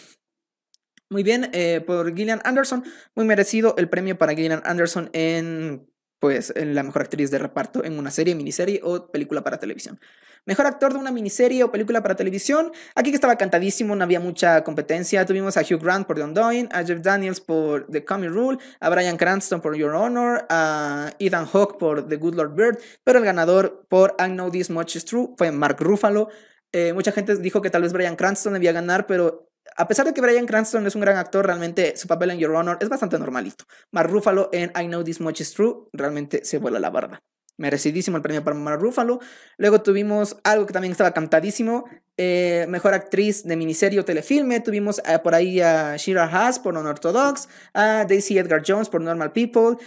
Muy 1.11 1.23
bien, 1.23 1.49
eh, 1.51 1.81
por 1.85 2.15
Gillian 2.15 2.39
Anderson, 2.45 2.85
muy 3.15 3.25
merecido 3.25 3.75
el 3.77 3.89
premio 3.89 4.17
para 4.17 4.33
Gillian 4.33 4.61
Anderson 4.63 5.09
en 5.11 5.85
pues 6.19 6.53
en 6.55 6.73
la 6.73 6.83
mejor 6.83 7.01
actriz 7.01 7.31
de 7.31 7.39
reparto 7.39 7.83
en 7.83 7.99
una 7.99 8.11
serie, 8.11 8.33
miniserie 8.33 8.79
o 8.81 9.11
película 9.11 9.43
para 9.43 9.59
televisión. 9.59 9.99
Mejor 10.45 10.67
actor 10.67 10.93
de 10.93 10.99
una 10.99 11.11
miniserie 11.11 11.63
o 11.63 11.71
película 11.71 12.01
para 12.01 12.15
televisión. 12.15 12.71
Aquí 12.95 13.09
que 13.09 13.15
estaba 13.15 13.35
cantadísimo, 13.35 13.93
no 13.93 14.03
había 14.03 14.21
mucha 14.21 14.63
competencia. 14.63 15.25
Tuvimos 15.25 15.57
a 15.57 15.61
Hugh 15.61 15.81
Grant 15.81 16.07
por 16.07 16.15
The 16.15 16.23
Undoing, 16.23 16.69
a 16.71 16.85
Jeff 16.85 17.01
Daniels 17.01 17.41
por 17.41 17.87
The 17.87 18.05
Coming 18.05 18.29
Rule, 18.29 18.57
a 18.79 18.89
Brian 18.89 19.17
Cranston 19.17 19.59
por 19.59 19.75
Your 19.75 19.93
Honor, 19.95 20.45
a 20.49 21.11
Ethan 21.19 21.45
Hawke 21.47 21.77
por 21.77 22.07
The 22.07 22.15
Good 22.15 22.35
Lord 22.35 22.55
Bird, 22.55 22.79
pero 23.03 23.19
el 23.19 23.25
ganador 23.25 23.85
por 23.89 24.15
I 24.17 24.29
Know 24.29 24.49
This 24.49 24.69
Much 24.69 24.95
Is 24.95 25.03
True 25.03 25.33
fue 25.37 25.51
Mark 25.51 25.77
Ruffalo. 25.81 26.29
Eh, 26.71 26.93
mucha 26.93 27.11
gente 27.11 27.35
dijo 27.35 27.61
que 27.61 27.69
tal 27.69 27.81
vez 27.81 27.91
Brian 27.91 28.15
Cranston 28.15 28.53
debía 28.53 28.71
ganar, 28.71 29.07
pero 29.07 29.50
a 29.77 29.87
pesar 29.87 30.05
de 30.05 30.13
que 30.13 30.21
Brian 30.21 30.45
Cranston 30.45 30.85
es 30.87 30.95
un 30.95 31.01
gran 31.01 31.17
actor, 31.17 31.45
realmente 31.45 31.95
su 31.97 32.07
papel 32.07 32.31
en 32.31 32.39
Your 32.39 32.51
Honor 32.51 32.77
es 32.81 32.89
bastante 32.89 33.17
normalito. 33.17 33.65
Mark 33.91 34.09
Ruffalo 34.09 34.49
en 34.51 34.71
I 34.79 34.87
Know 34.87 35.03
This 35.03 35.21
Much 35.21 35.41
Is 35.41 35.53
True 35.53 35.87
realmente 35.93 36.43
se 36.43 36.57
vuela 36.57 36.79
la 36.79 36.89
barba. 36.89 37.21
Merecidísimo 37.57 38.17
el 38.17 38.23
premio 38.23 38.43
para 38.43 38.55
Mark 38.55 38.81
Ruffalo. 38.81 39.19
Luego 39.57 39.81
tuvimos 39.81 40.37
algo 40.43 40.65
que 40.65 40.73
también 40.73 40.91
estaba 40.91 41.11
cantadísimo, 41.11 41.85
eh, 42.17 42.65
mejor 42.69 42.93
actriz 42.93 43.43
de 43.43 43.55
miniserie 43.55 43.99
o 43.99 44.05
telefilme. 44.05 44.59
Tuvimos 44.61 44.99
eh, 44.99 45.19
por 45.19 45.35
ahí 45.35 45.61
a 45.61 45.95
Shira 45.97 46.25
Haas 46.25 46.59
por 46.59 46.75
Unorthodox, 46.75 47.47
a 47.73 48.05
Daisy 48.05 48.39
Edgar 48.39 48.63
Jones 48.65 48.89
por 48.89 49.01
Normal 49.01 49.31
People, 49.31 49.77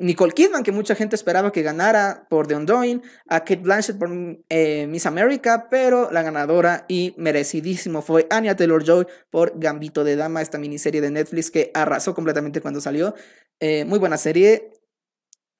Nicole 0.00 0.32
Kidman, 0.32 0.62
que 0.62 0.72
mucha 0.72 0.94
gente 0.94 1.14
esperaba 1.14 1.52
que 1.52 1.62
ganara 1.62 2.26
por 2.30 2.46
The 2.46 2.56
Undoing, 2.56 3.02
a 3.28 3.40
Kate 3.40 3.56
Blanchett 3.56 3.98
por 3.98 4.10
eh, 4.48 4.86
Miss 4.88 5.04
America, 5.06 5.68
pero 5.70 6.10
la 6.10 6.22
ganadora 6.22 6.86
y 6.88 7.14
merecidísimo 7.18 8.00
fue 8.00 8.26
Anya 8.30 8.56
Taylor-Joy 8.56 9.06
por 9.30 9.60
Gambito 9.60 10.02
de 10.02 10.16
Dama, 10.16 10.40
esta 10.40 10.58
miniserie 10.58 11.02
de 11.02 11.10
Netflix 11.10 11.50
que 11.50 11.70
arrasó 11.74 12.14
completamente 12.14 12.62
cuando 12.62 12.80
salió. 12.80 13.14
Eh, 13.60 13.84
muy 13.84 13.98
buena 13.98 14.16
serie. 14.16 14.72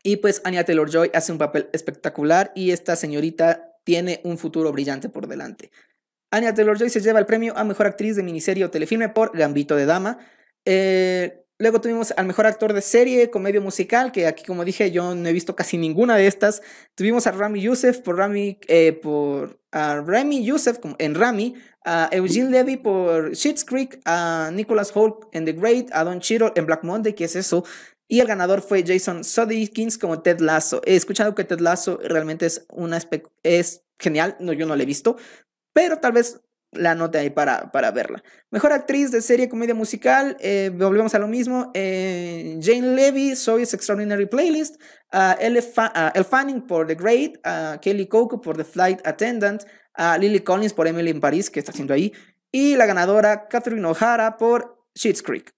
Y 0.03 0.17
pues 0.17 0.41
Anya 0.45 0.65
Taylor-Joy 0.65 1.11
hace 1.13 1.33
un 1.33 1.39
papel 1.39 1.69
espectacular 1.75 2.51
y 2.55 2.71
esta 2.71 2.97
señorita 2.97 3.77
tiene 3.85 4.21
un 4.25 4.39
futuro 4.39 4.73
brillante 4.73 5.11
por 5.11 5.27
delante. 5.27 5.71
Anya 6.31 6.55
Taylor-Joy 6.55 6.89
se 6.89 7.01
lleva 7.01 7.19
el 7.19 7.27
premio 7.27 7.57
a 7.57 7.65
Mejor 7.65 7.87
Actriz 7.87 8.17
de 8.17 8.23
Miniserie 8.23 8.65
o 8.65 8.71
Telefilme 8.71 9.11
por 9.11 9.37
Gambito 9.37 9.77
de 9.77 9.85
Dama. 9.85 10.19
Eh, 10.65 11.40
Luego 11.61 11.79
tuvimos 11.83 12.15
al 12.17 12.25
mejor 12.25 12.47
actor 12.47 12.73
de 12.73 12.81
serie, 12.81 13.29
comedia 13.29 13.61
musical, 13.61 14.13
que 14.13 14.27
aquí, 14.27 14.45
como 14.45 14.65
dije, 14.65 14.93
yo 14.93 15.15
no 15.15 15.29
he 15.29 15.33
visto 15.35 15.55
casi 15.55 15.77
ninguna 15.77 16.17
de 16.17 16.27
estas. 16.27 16.63
Tuvimos 16.95 17.27
a 17.27 17.33
Rami 17.33 17.61
Youssef 17.61 17.99
por 17.99 18.17
Rami, 18.17 18.59
eh, 18.67 18.95
por 18.95 19.61
Rami 19.71 20.43
Youssef 20.43 20.79
en 20.97 21.15
Rami, 21.15 21.55
a 21.85 22.09
Eugene 22.13 22.49
Levy 22.49 22.79
por 22.79 23.37
Schitt's 23.37 23.67
Creek, 23.67 24.01
a 24.07 24.51
Nicholas 24.55 24.91
Holt 24.95 25.27
en 25.33 25.45
The 25.45 25.53
Great, 25.53 25.89
a 25.93 26.03
Don 26.03 26.21
Cheadle 26.21 26.53
en 26.57 26.65
Black 26.65 26.83
Monday, 26.83 27.13
que 27.13 27.25
es 27.25 27.37
eso. 27.37 27.63
Y 28.09 28.21
el 28.21 28.27
ganador 28.27 28.63
fue 28.63 28.83
Jason 28.83 29.23
Sudeikis 29.23 29.99
como 29.99 30.23
Ted 30.23 30.41
Lasso. 30.41 30.81
He 30.87 30.97
escuchado 30.97 31.35
que 31.35 31.45
Ted 31.45 31.61
Lasso 31.61 32.01
realmente 32.03 32.47
es 32.47 32.65
una 32.71 32.99
es 33.43 33.85
genial, 33.99 34.35
no 34.41 34.55
yo 34.55 34.65
no 34.65 34.77
lo 34.77 34.83
he 34.83 34.87
visto, 34.87 35.19
pero 35.75 35.99
tal 35.99 36.13
vez 36.13 36.41
la 36.73 36.95
nota 36.95 37.19
ahí 37.19 37.31
para, 37.31 37.73
para 37.73 37.91
verla. 37.91 38.23
Mejor 38.51 38.73
actriz 38.73 39.11
de 39.11 39.23
serie 39.23 39.49
comedia 39.49 39.75
musical, 39.75 40.37
eh, 40.41 40.71
volvemos 40.73 41.15
a 41.15 41.19
lo 41.19 41.27
mismo. 41.27 41.71
Eh, 41.75 42.59
Jane 42.61 42.95
Levy, 42.95 43.35
Soy's 43.35 43.75
Extraordinary 43.75 44.27
Playlist. 44.27 44.81
Uh, 45.13 45.35
Elle, 45.41 45.63
Fanning 45.63 46.67
por 46.67 46.87
The 46.87 46.95
Great. 46.95 47.39
Kelly 47.81 48.07
Coco 48.07 48.41
por 48.41 48.57
The 48.57 48.65
Flight 48.65 49.07
Attendant. 49.07 49.65
Lily 50.19 50.41
Collins 50.41 50.73
por 50.73 50.87
Emily 50.87 51.11
in 51.11 51.21
Paris, 51.21 51.51
que 51.51 51.59
está 51.59 51.73
haciendo 51.73 51.93
ahí. 51.93 52.13
Y 52.53 52.77
la 52.77 52.87
ganadora, 52.87 53.49
Catherine 53.49 53.87
O'Hara 53.87 54.37
por 54.37 54.87
Sheets 54.95 55.23
Creek. 55.23 55.55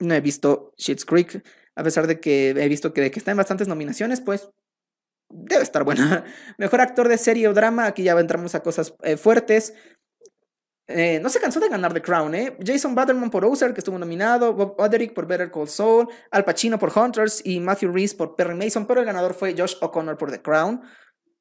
No 0.00 0.14
he 0.14 0.20
visto 0.20 0.74
Sheets 0.76 1.04
Creek, 1.04 1.42
a 1.74 1.82
pesar 1.82 2.06
de 2.06 2.20
que 2.20 2.50
he 2.50 2.68
visto 2.68 2.92
que, 2.92 3.10
que 3.10 3.18
está 3.18 3.30
en 3.30 3.36
bastantes 3.36 3.66
nominaciones, 3.66 4.20
pues 4.20 4.50
debe 5.28 5.62
estar 5.62 5.84
buena. 5.84 6.24
Mejor 6.58 6.80
actor 6.80 7.08
de 7.08 7.18
serie 7.18 7.48
o 7.48 7.54
drama, 7.54 7.86
aquí 7.86 8.04
ya 8.04 8.12
entramos 8.18 8.54
a 8.54 8.60
cosas 8.60 8.94
eh, 9.02 9.16
fuertes. 9.16 9.74
Eh, 10.90 11.20
no 11.20 11.28
se 11.28 11.38
cansó 11.38 11.60
de 11.60 11.68
ganar 11.68 11.92
The 11.92 12.00
Crown, 12.00 12.34
¿eh? 12.34 12.56
Jason 12.64 12.94
Bateman 12.94 13.30
por 13.30 13.44
Ozark, 13.44 13.74
que 13.74 13.80
estuvo 13.80 13.98
nominado, 13.98 14.54
Bob 14.54 14.74
Oderick 14.78 15.12
por 15.12 15.26
Better 15.26 15.50
Call 15.50 15.68
Saul, 15.68 16.08
Al 16.30 16.46
Pacino 16.46 16.78
por 16.78 16.90
Hunters 16.96 17.42
y 17.44 17.60
Matthew 17.60 17.92
Reese 17.92 18.16
por 18.16 18.34
Perry 18.36 18.54
Mason, 18.54 18.86
pero 18.86 19.00
el 19.00 19.06
ganador 19.06 19.34
fue 19.34 19.54
Josh 19.56 19.74
O'Connor 19.82 20.16
por 20.16 20.30
The 20.30 20.40
Crown. 20.40 20.80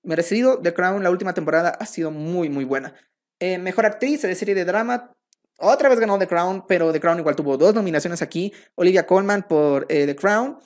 Merecido, 0.04 0.60
The 0.62 0.74
Crown, 0.74 1.02
la 1.02 1.10
última 1.10 1.34
temporada 1.34 1.70
ha 1.70 1.86
sido 1.86 2.12
muy, 2.12 2.50
muy 2.50 2.66
buena. 2.66 2.94
Eh, 3.40 3.58
mejor 3.58 3.86
actriz 3.86 4.22
de 4.22 4.36
serie 4.36 4.54
de 4.54 4.66
drama, 4.66 5.14
otra 5.60 5.88
vez 5.88 6.00
ganó 6.02 6.20
The 6.20 6.28
Crown, 6.28 6.66
pero 6.68 6.92
The 6.92 7.00
Crown 7.00 7.20
igual 7.20 7.38
tuvo 7.38 7.56
dos 7.56 7.74
nominaciones 7.74 8.22
aquí. 8.22 8.52
Olivia 8.76 9.08
Colman 9.08 9.48
por 9.48 9.86
eh, 9.88 10.06
The 10.06 10.16
Crown, 10.18 10.60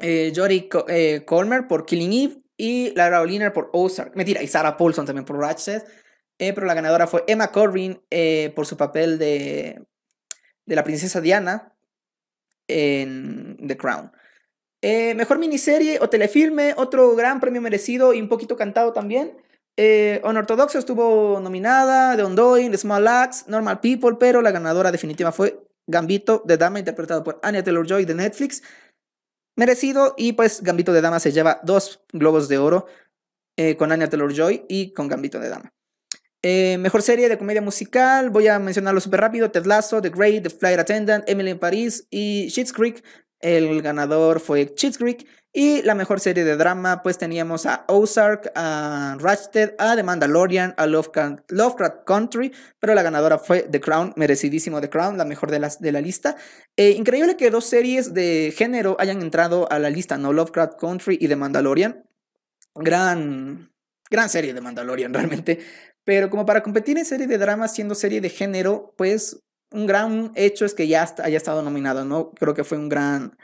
Jodie 0.00 0.68
Colmer 1.26 1.66
por 1.66 1.84
Killing 1.84 2.12
Eve 2.12 2.42
y 2.56 2.94
Lara 2.94 3.20
Oliner 3.20 3.52
por 3.52 3.70
Ozark. 3.72 4.14
Mentira, 4.14 4.40
y 4.40 4.46
Sarah 4.46 4.76
Paulson 4.76 5.04
también 5.04 5.24
por 5.24 5.36
Ratchet. 5.36 5.84
Eh, 6.38 6.52
pero 6.52 6.66
la 6.66 6.74
ganadora 6.74 7.06
fue 7.06 7.24
Emma 7.26 7.50
Corrin 7.50 8.00
eh, 8.10 8.52
por 8.54 8.64
su 8.64 8.76
papel 8.76 9.18
de, 9.18 9.84
de, 10.66 10.76
la 10.76 10.84
princesa 10.84 11.20
Diana 11.20 11.76
en 12.68 13.56
The 13.66 13.76
Crown. 13.76 14.12
Eh, 14.80 15.14
mejor 15.16 15.40
miniserie 15.40 15.98
o 16.00 16.08
telefilme, 16.08 16.74
otro 16.76 17.16
gran 17.16 17.40
premio 17.40 17.60
merecido 17.60 18.14
y 18.14 18.20
un 18.20 18.28
poquito 18.28 18.56
cantado 18.56 18.92
también. 18.92 19.36
Unorthodox 20.24 20.74
estuvo 20.74 21.38
nominada, 21.40 22.16
The 22.16 22.24
Undoing, 22.24 22.72
The 22.72 22.78
Small 22.78 23.06
Axe, 23.06 23.44
Normal 23.48 23.80
People, 23.80 24.16
pero 24.18 24.42
la 24.42 24.50
ganadora 24.50 24.90
definitiva 24.90 25.30
fue 25.30 25.64
Gambito 25.86 26.42
de 26.44 26.56
Dama, 26.56 26.80
interpretado 26.80 27.22
por 27.22 27.38
Anya 27.44 27.62
Taylor-Joy 27.62 28.04
de 28.04 28.14
Netflix. 28.14 28.62
Merecido 29.56 30.14
y 30.16 30.32
pues 30.32 30.62
Gambito 30.62 30.92
de 30.92 31.00
Dama 31.00 31.20
se 31.20 31.30
lleva 31.30 31.60
dos 31.62 32.04
globos 32.12 32.48
de 32.48 32.58
oro 32.58 32.86
con 33.76 33.92
Anya 33.92 34.08
Taylor-Joy 34.08 34.66
y 34.68 34.92
con 34.92 35.06
Gambito 35.06 35.38
de 35.38 35.48
Dama. 35.48 35.72
Eh, 36.42 36.78
mejor 36.78 37.02
serie 37.02 37.28
de 37.28 37.36
comedia 37.36 37.60
musical, 37.60 38.30
voy 38.30 38.46
a 38.46 38.58
mencionarlo 38.58 39.00
súper 39.00 39.20
rápido: 39.20 39.50
Ted 39.50 39.66
Lasso, 39.66 40.00
The 40.00 40.10
Great, 40.10 40.44
The 40.44 40.50
Flight 40.50 40.78
Attendant, 40.78 41.28
Emily 41.28 41.50
in 41.50 41.58
Paris 41.58 42.06
y 42.10 42.48
Schitt's 42.50 42.72
Creek. 42.72 43.02
El 43.40 43.82
ganador 43.82 44.40
fue 44.40 44.66
Schitt's 44.76 44.98
Creek. 44.98 45.26
Y 45.52 45.82
la 45.82 45.94
mejor 45.94 46.20
serie 46.20 46.44
de 46.44 46.56
drama, 46.56 47.02
pues 47.02 47.16
teníamos 47.16 47.64
a 47.64 47.84
Ozark, 47.88 48.52
a 48.54 49.16
Ratched, 49.18 49.74
a 49.78 49.96
The 49.96 50.02
Mandalorian, 50.02 50.74
a 50.76 50.86
Lovecraft, 50.86 52.04
Country, 52.06 52.52
pero 52.78 52.94
la 52.94 53.02
ganadora 53.02 53.38
fue 53.38 53.62
The 53.62 53.80
Crown, 53.80 54.12
merecidísimo 54.14 54.80
The 54.80 54.90
Crown, 54.90 55.16
la 55.16 55.24
mejor 55.24 55.50
de, 55.50 55.58
las, 55.58 55.80
de 55.80 55.90
la 55.90 56.02
lista. 56.02 56.36
Eh, 56.76 56.90
increíble 56.90 57.36
que 57.36 57.50
dos 57.50 57.64
series 57.64 58.12
de 58.12 58.52
género 58.54 58.96
hayan 59.00 59.22
entrado 59.22 59.66
a 59.72 59.78
la 59.78 59.88
lista, 59.88 60.18
¿no? 60.18 60.32
Lovecraft 60.34 60.78
Country 60.78 61.18
y 61.18 61.28
The 61.28 61.36
Mandalorian. 61.36 62.04
Gran, 62.74 63.72
gran 64.10 64.28
serie 64.28 64.52
de 64.52 64.60
Mandalorian, 64.60 65.14
realmente. 65.14 65.58
Pero 66.08 66.30
como 66.30 66.46
para 66.46 66.62
competir 66.62 66.96
en 66.96 67.04
serie 67.04 67.26
de 67.26 67.36
drama 67.36 67.68
siendo 67.68 67.94
serie 67.94 68.22
de 68.22 68.30
género, 68.30 68.94
pues 68.96 69.42
un 69.70 69.86
gran 69.86 70.32
hecho 70.36 70.64
es 70.64 70.72
que 70.72 70.88
ya 70.88 71.06
haya 71.22 71.36
estado 71.36 71.60
nominado, 71.60 72.06
¿no? 72.06 72.30
Creo 72.30 72.54
que 72.54 72.64
fue 72.64 72.78
un 72.78 72.88
gran 72.88 73.36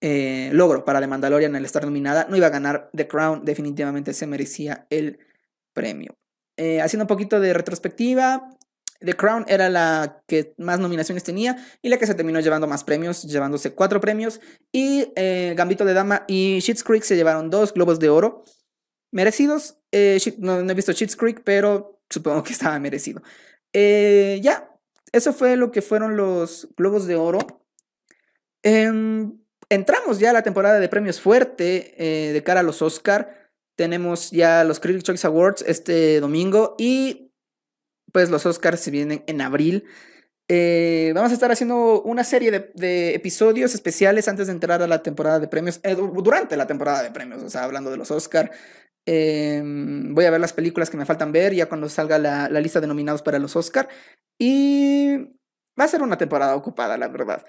eh, 0.00 0.48
logro 0.54 0.86
para 0.86 1.00
The 1.00 1.06
Mandalorian 1.06 1.54
el 1.54 1.66
estar 1.66 1.84
nominada. 1.84 2.26
No 2.30 2.38
iba 2.38 2.46
a 2.46 2.50
ganar 2.50 2.88
The 2.96 3.06
Crown, 3.08 3.44
definitivamente 3.44 4.14
se 4.14 4.26
merecía 4.26 4.86
el 4.88 5.18
premio. 5.74 6.16
Eh, 6.56 6.80
haciendo 6.80 7.04
un 7.04 7.08
poquito 7.08 7.40
de 7.40 7.52
retrospectiva, 7.52 8.56
The 9.00 9.12
Crown 9.12 9.44
era 9.46 9.68
la 9.68 10.22
que 10.26 10.54
más 10.56 10.80
nominaciones 10.80 11.24
tenía 11.24 11.62
y 11.82 11.90
la 11.90 11.98
que 11.98 12.06
se 12.06 12.14
terminó 12.14 12.40
llevando 12.40 12.66
más 12.66 12.84
premios, 12.84 13.24
llevándose 13.24 13.74
cuatro 13.74 14.00
premios. 14.00 14.40
Y 14.72 15.12
eh, 15.14 15.52
Gambito 15.58 15.84
de 15.84 15.92
Dama 15.92 16.24
y 16.26 16.58
Schitt's 16.62 16.84
Creek 16.84 17.02
se 17.02 17.16
llevaron 17.16 17.50
dos 17.50 17.74
globos 17.74 17.98
de 17.98 18.08
oro 18.08 18.44
merecidos. 19.12 19.76
no, 20.38 20.62
no, 20.62 20.72
he 20.72 20.74
visto 20.74 20.92
Schitt's 20.92 21.14
Creek, 21.14 21.42
pero 21.44 21.97
supongo 22.10 22.42
que 22.42 22.52
estaba 22.52 22.78
merecido. 22.78 23.22
Eh, 23.72 24.40
ya, 24.42 24.70
eso 25.12 25.32
fue 25.32 25.56
lo 25.56 25.70
que 25.70 25.82
fueron 25.82 26.16
los 26.16 26.68
Globos 26.76 27.06
de 27.06 27.16
Oro. 27.16 27.38
Em, 28.62 29.38
entramos 29.68 30.18
ya 30.18 30.30
a 30.30 30.32
la 30.32 30.42
temporada 30.42 30.80
de 30.80 30.88
premios 30.88 31.20
fuerte 31.20 31.94
eh, 31.98 32.32
de 32.32 32.42
cara 32.42 32.60
a 32.60 32.62
los 32.64 32.82
Oscar. 32.82 33.50
Tenemos 33.76 34.30
ya 34.30 34.64
los 34.64 34.80
Critics' 34.80 35.04
Choice 35.04 35.26
Awards 35.26 35.64
este 35.66 36.20
domingo 36.20 36.74
y 36.78 37.32
pues 38.12 38.30
los 38.30 38.46
Oscars 38.46 38.80
se 38.80 38.90
vienen 38.90 39.22
en 39.26 39.40
abril. 39.40 39.84
Eh, 40.50 41.12
vamos 41.14 41.30
a 41.30 41.34
estar 41.34 41.52
haciendo 41.52 42.00
una 42.02 42.24
serie 42.24 42.50
de, 42.50 43.14
episodios 43.14 43.74
especiales 43.74 44.28
antes 44.28 44.46
de 44.46 44.54
entrar 44.54 44.82
a 44.82 44.86
la 44.86 45.02
temporada 45.02 45.38
de 45.38 45.46
premios, 45.46 45.78
durante 46.14 46.56
la 46.56 46.66
temporada 46.66 47.02
de 47.02 47.10
premios, 47.10 47.42
o 47.42 47.50
sea, 47.50 47.64
hablando 47.64 47.90
de 47.90 47.98
los 47.98 48.10
Oscar, 48.10 48.50
Em, 49.10 50.14
voy 50.14 50.26
a 50.26 50.30
ver 50.30 50.40
las 50.40 50.52
películas 50.52 50.90
que 50.90 50.98
me 50.98 51.06
faltan 51.06 51.32
ver 51.32 51.54
ya 51.54 51.66
cuando 51.66 51.88
salga 51.88 52.18
la, 52.18 52.48
lista 52.60 52.80
de 52.80 52.86
nominados 52.86 53.22
para 53.22 53.38
los 53.38 53.56
Oscar. 53.56 53.88
Y 54.38 55.16
va 55.78 55.84
a 55.84 55.88
ser 55.88 56.02
una 56.02 56.18
temporada 56.18 56.54
ocupada, 56.54 56.98
la 56.98 57.08
verdad. 57.08 57.46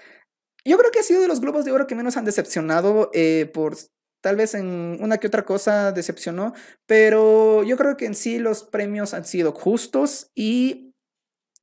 Yo 0.64 0.78
creo 0.78 0.90
que 0.90 1.00
ha 1.00 1.02
sido 1.02 1.20
de 1.20 1.28
los 1.28 1.40
Globos 1.40 1.64
de 1.64 1.72
Oro 1.72 1.86
que 1.86 1.94
menos 1.94 2.16
han 2.16 2.24
decepcionado 2.24 3.10
eh, 3.12 3.50
por 3.52 3.76
tal 4.22 4.36
vez 4.36 4.54
en 4.54 4.98
una 5.00 5.18
que 5.18 5.26
otra 5.26 5.44
cosa 5.44 5.92
decepcionó, 5.92 6.54
pero 6.86 7.62
yo 7.62 7.76
creo 7.76 7.96
que 7.96 8.06
en 8.06 8.14
sí 8.14 8.38
los 8.38 8.64
premios 8.64 9.14
han 9.14 9.24
sido 9.24 9.52
justos 9.52 10.30
y 10.34 10.90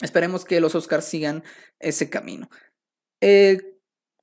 Esperemos 0.02 0.46
que 0.46 0.62
los 0.62 0.76
Oscars 0.76 1.06
sigan 1.06 1.44
ese 1.80 2.10
camino. 2.10 2.50
Eh, 3.22 3.77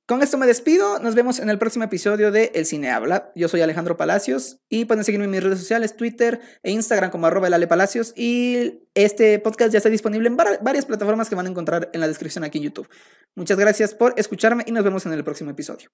con 0.05 0.21
esto 0.21 0.37
me 0.37 0.45
despido. 0.45 0.99
Nos 0.99 1.15
vemos 1.15 1.39
en 1.39 1.49
el 1.49 1.57
próximo 1.57 1.83
episodio 1.83 2.31
de 2.31 2.51
El 2.53 2.65
Cine 2.65 2.91
Habla. 2.91 3.31
Yo 3.35 3.47
soy 3.47 3.61
Alejandro 3.61 3.97
Palacios 3.97 4.59
y 4.69 4.85
pueden 4.85 5.03
seguirme 5.03 5.25
en 5.25 5.31
mis 5.31 5.43
redes 5.43 5.59
sociales, 5.59 5.95
Twitter 5.95 6.41
e 6.63 6.71
Instagram 6.71 7.11
como 7.11 7.27
arroba 7.27 7.49
Palacios. 7.67 8.13
Y 8.15 8.81
este 8.93 9.39
podcast 9.39 9.71
ya 9.71 9.77
está 9.77 9.89
disponible 9.89 10.27
en 10.27 10.37
varias 10.37 10.85
plataformas 10.85 11.29
que 11.29 11.35
van 11.35 11.47
a 11.47 11.49
encontrar 11.49 11.89
en 11.93 12.01
la 12.01 12.07
descripción 12.07 12.43
aquí 12.43 12.59
en 12.59 12.65
YouTube. 12.65 12.87
Muchas 13.35 13.57
gracias 13.57 13.93
por 13.93 14.13
escucharme 14.17 14.63
y 14.67 14.71
nos 14.71 14.83
vemos 14.83 15.05
en 15.05 15.13
el 15.13 15.23
próximo 15.23 15.51
episodio. 15.51 15.89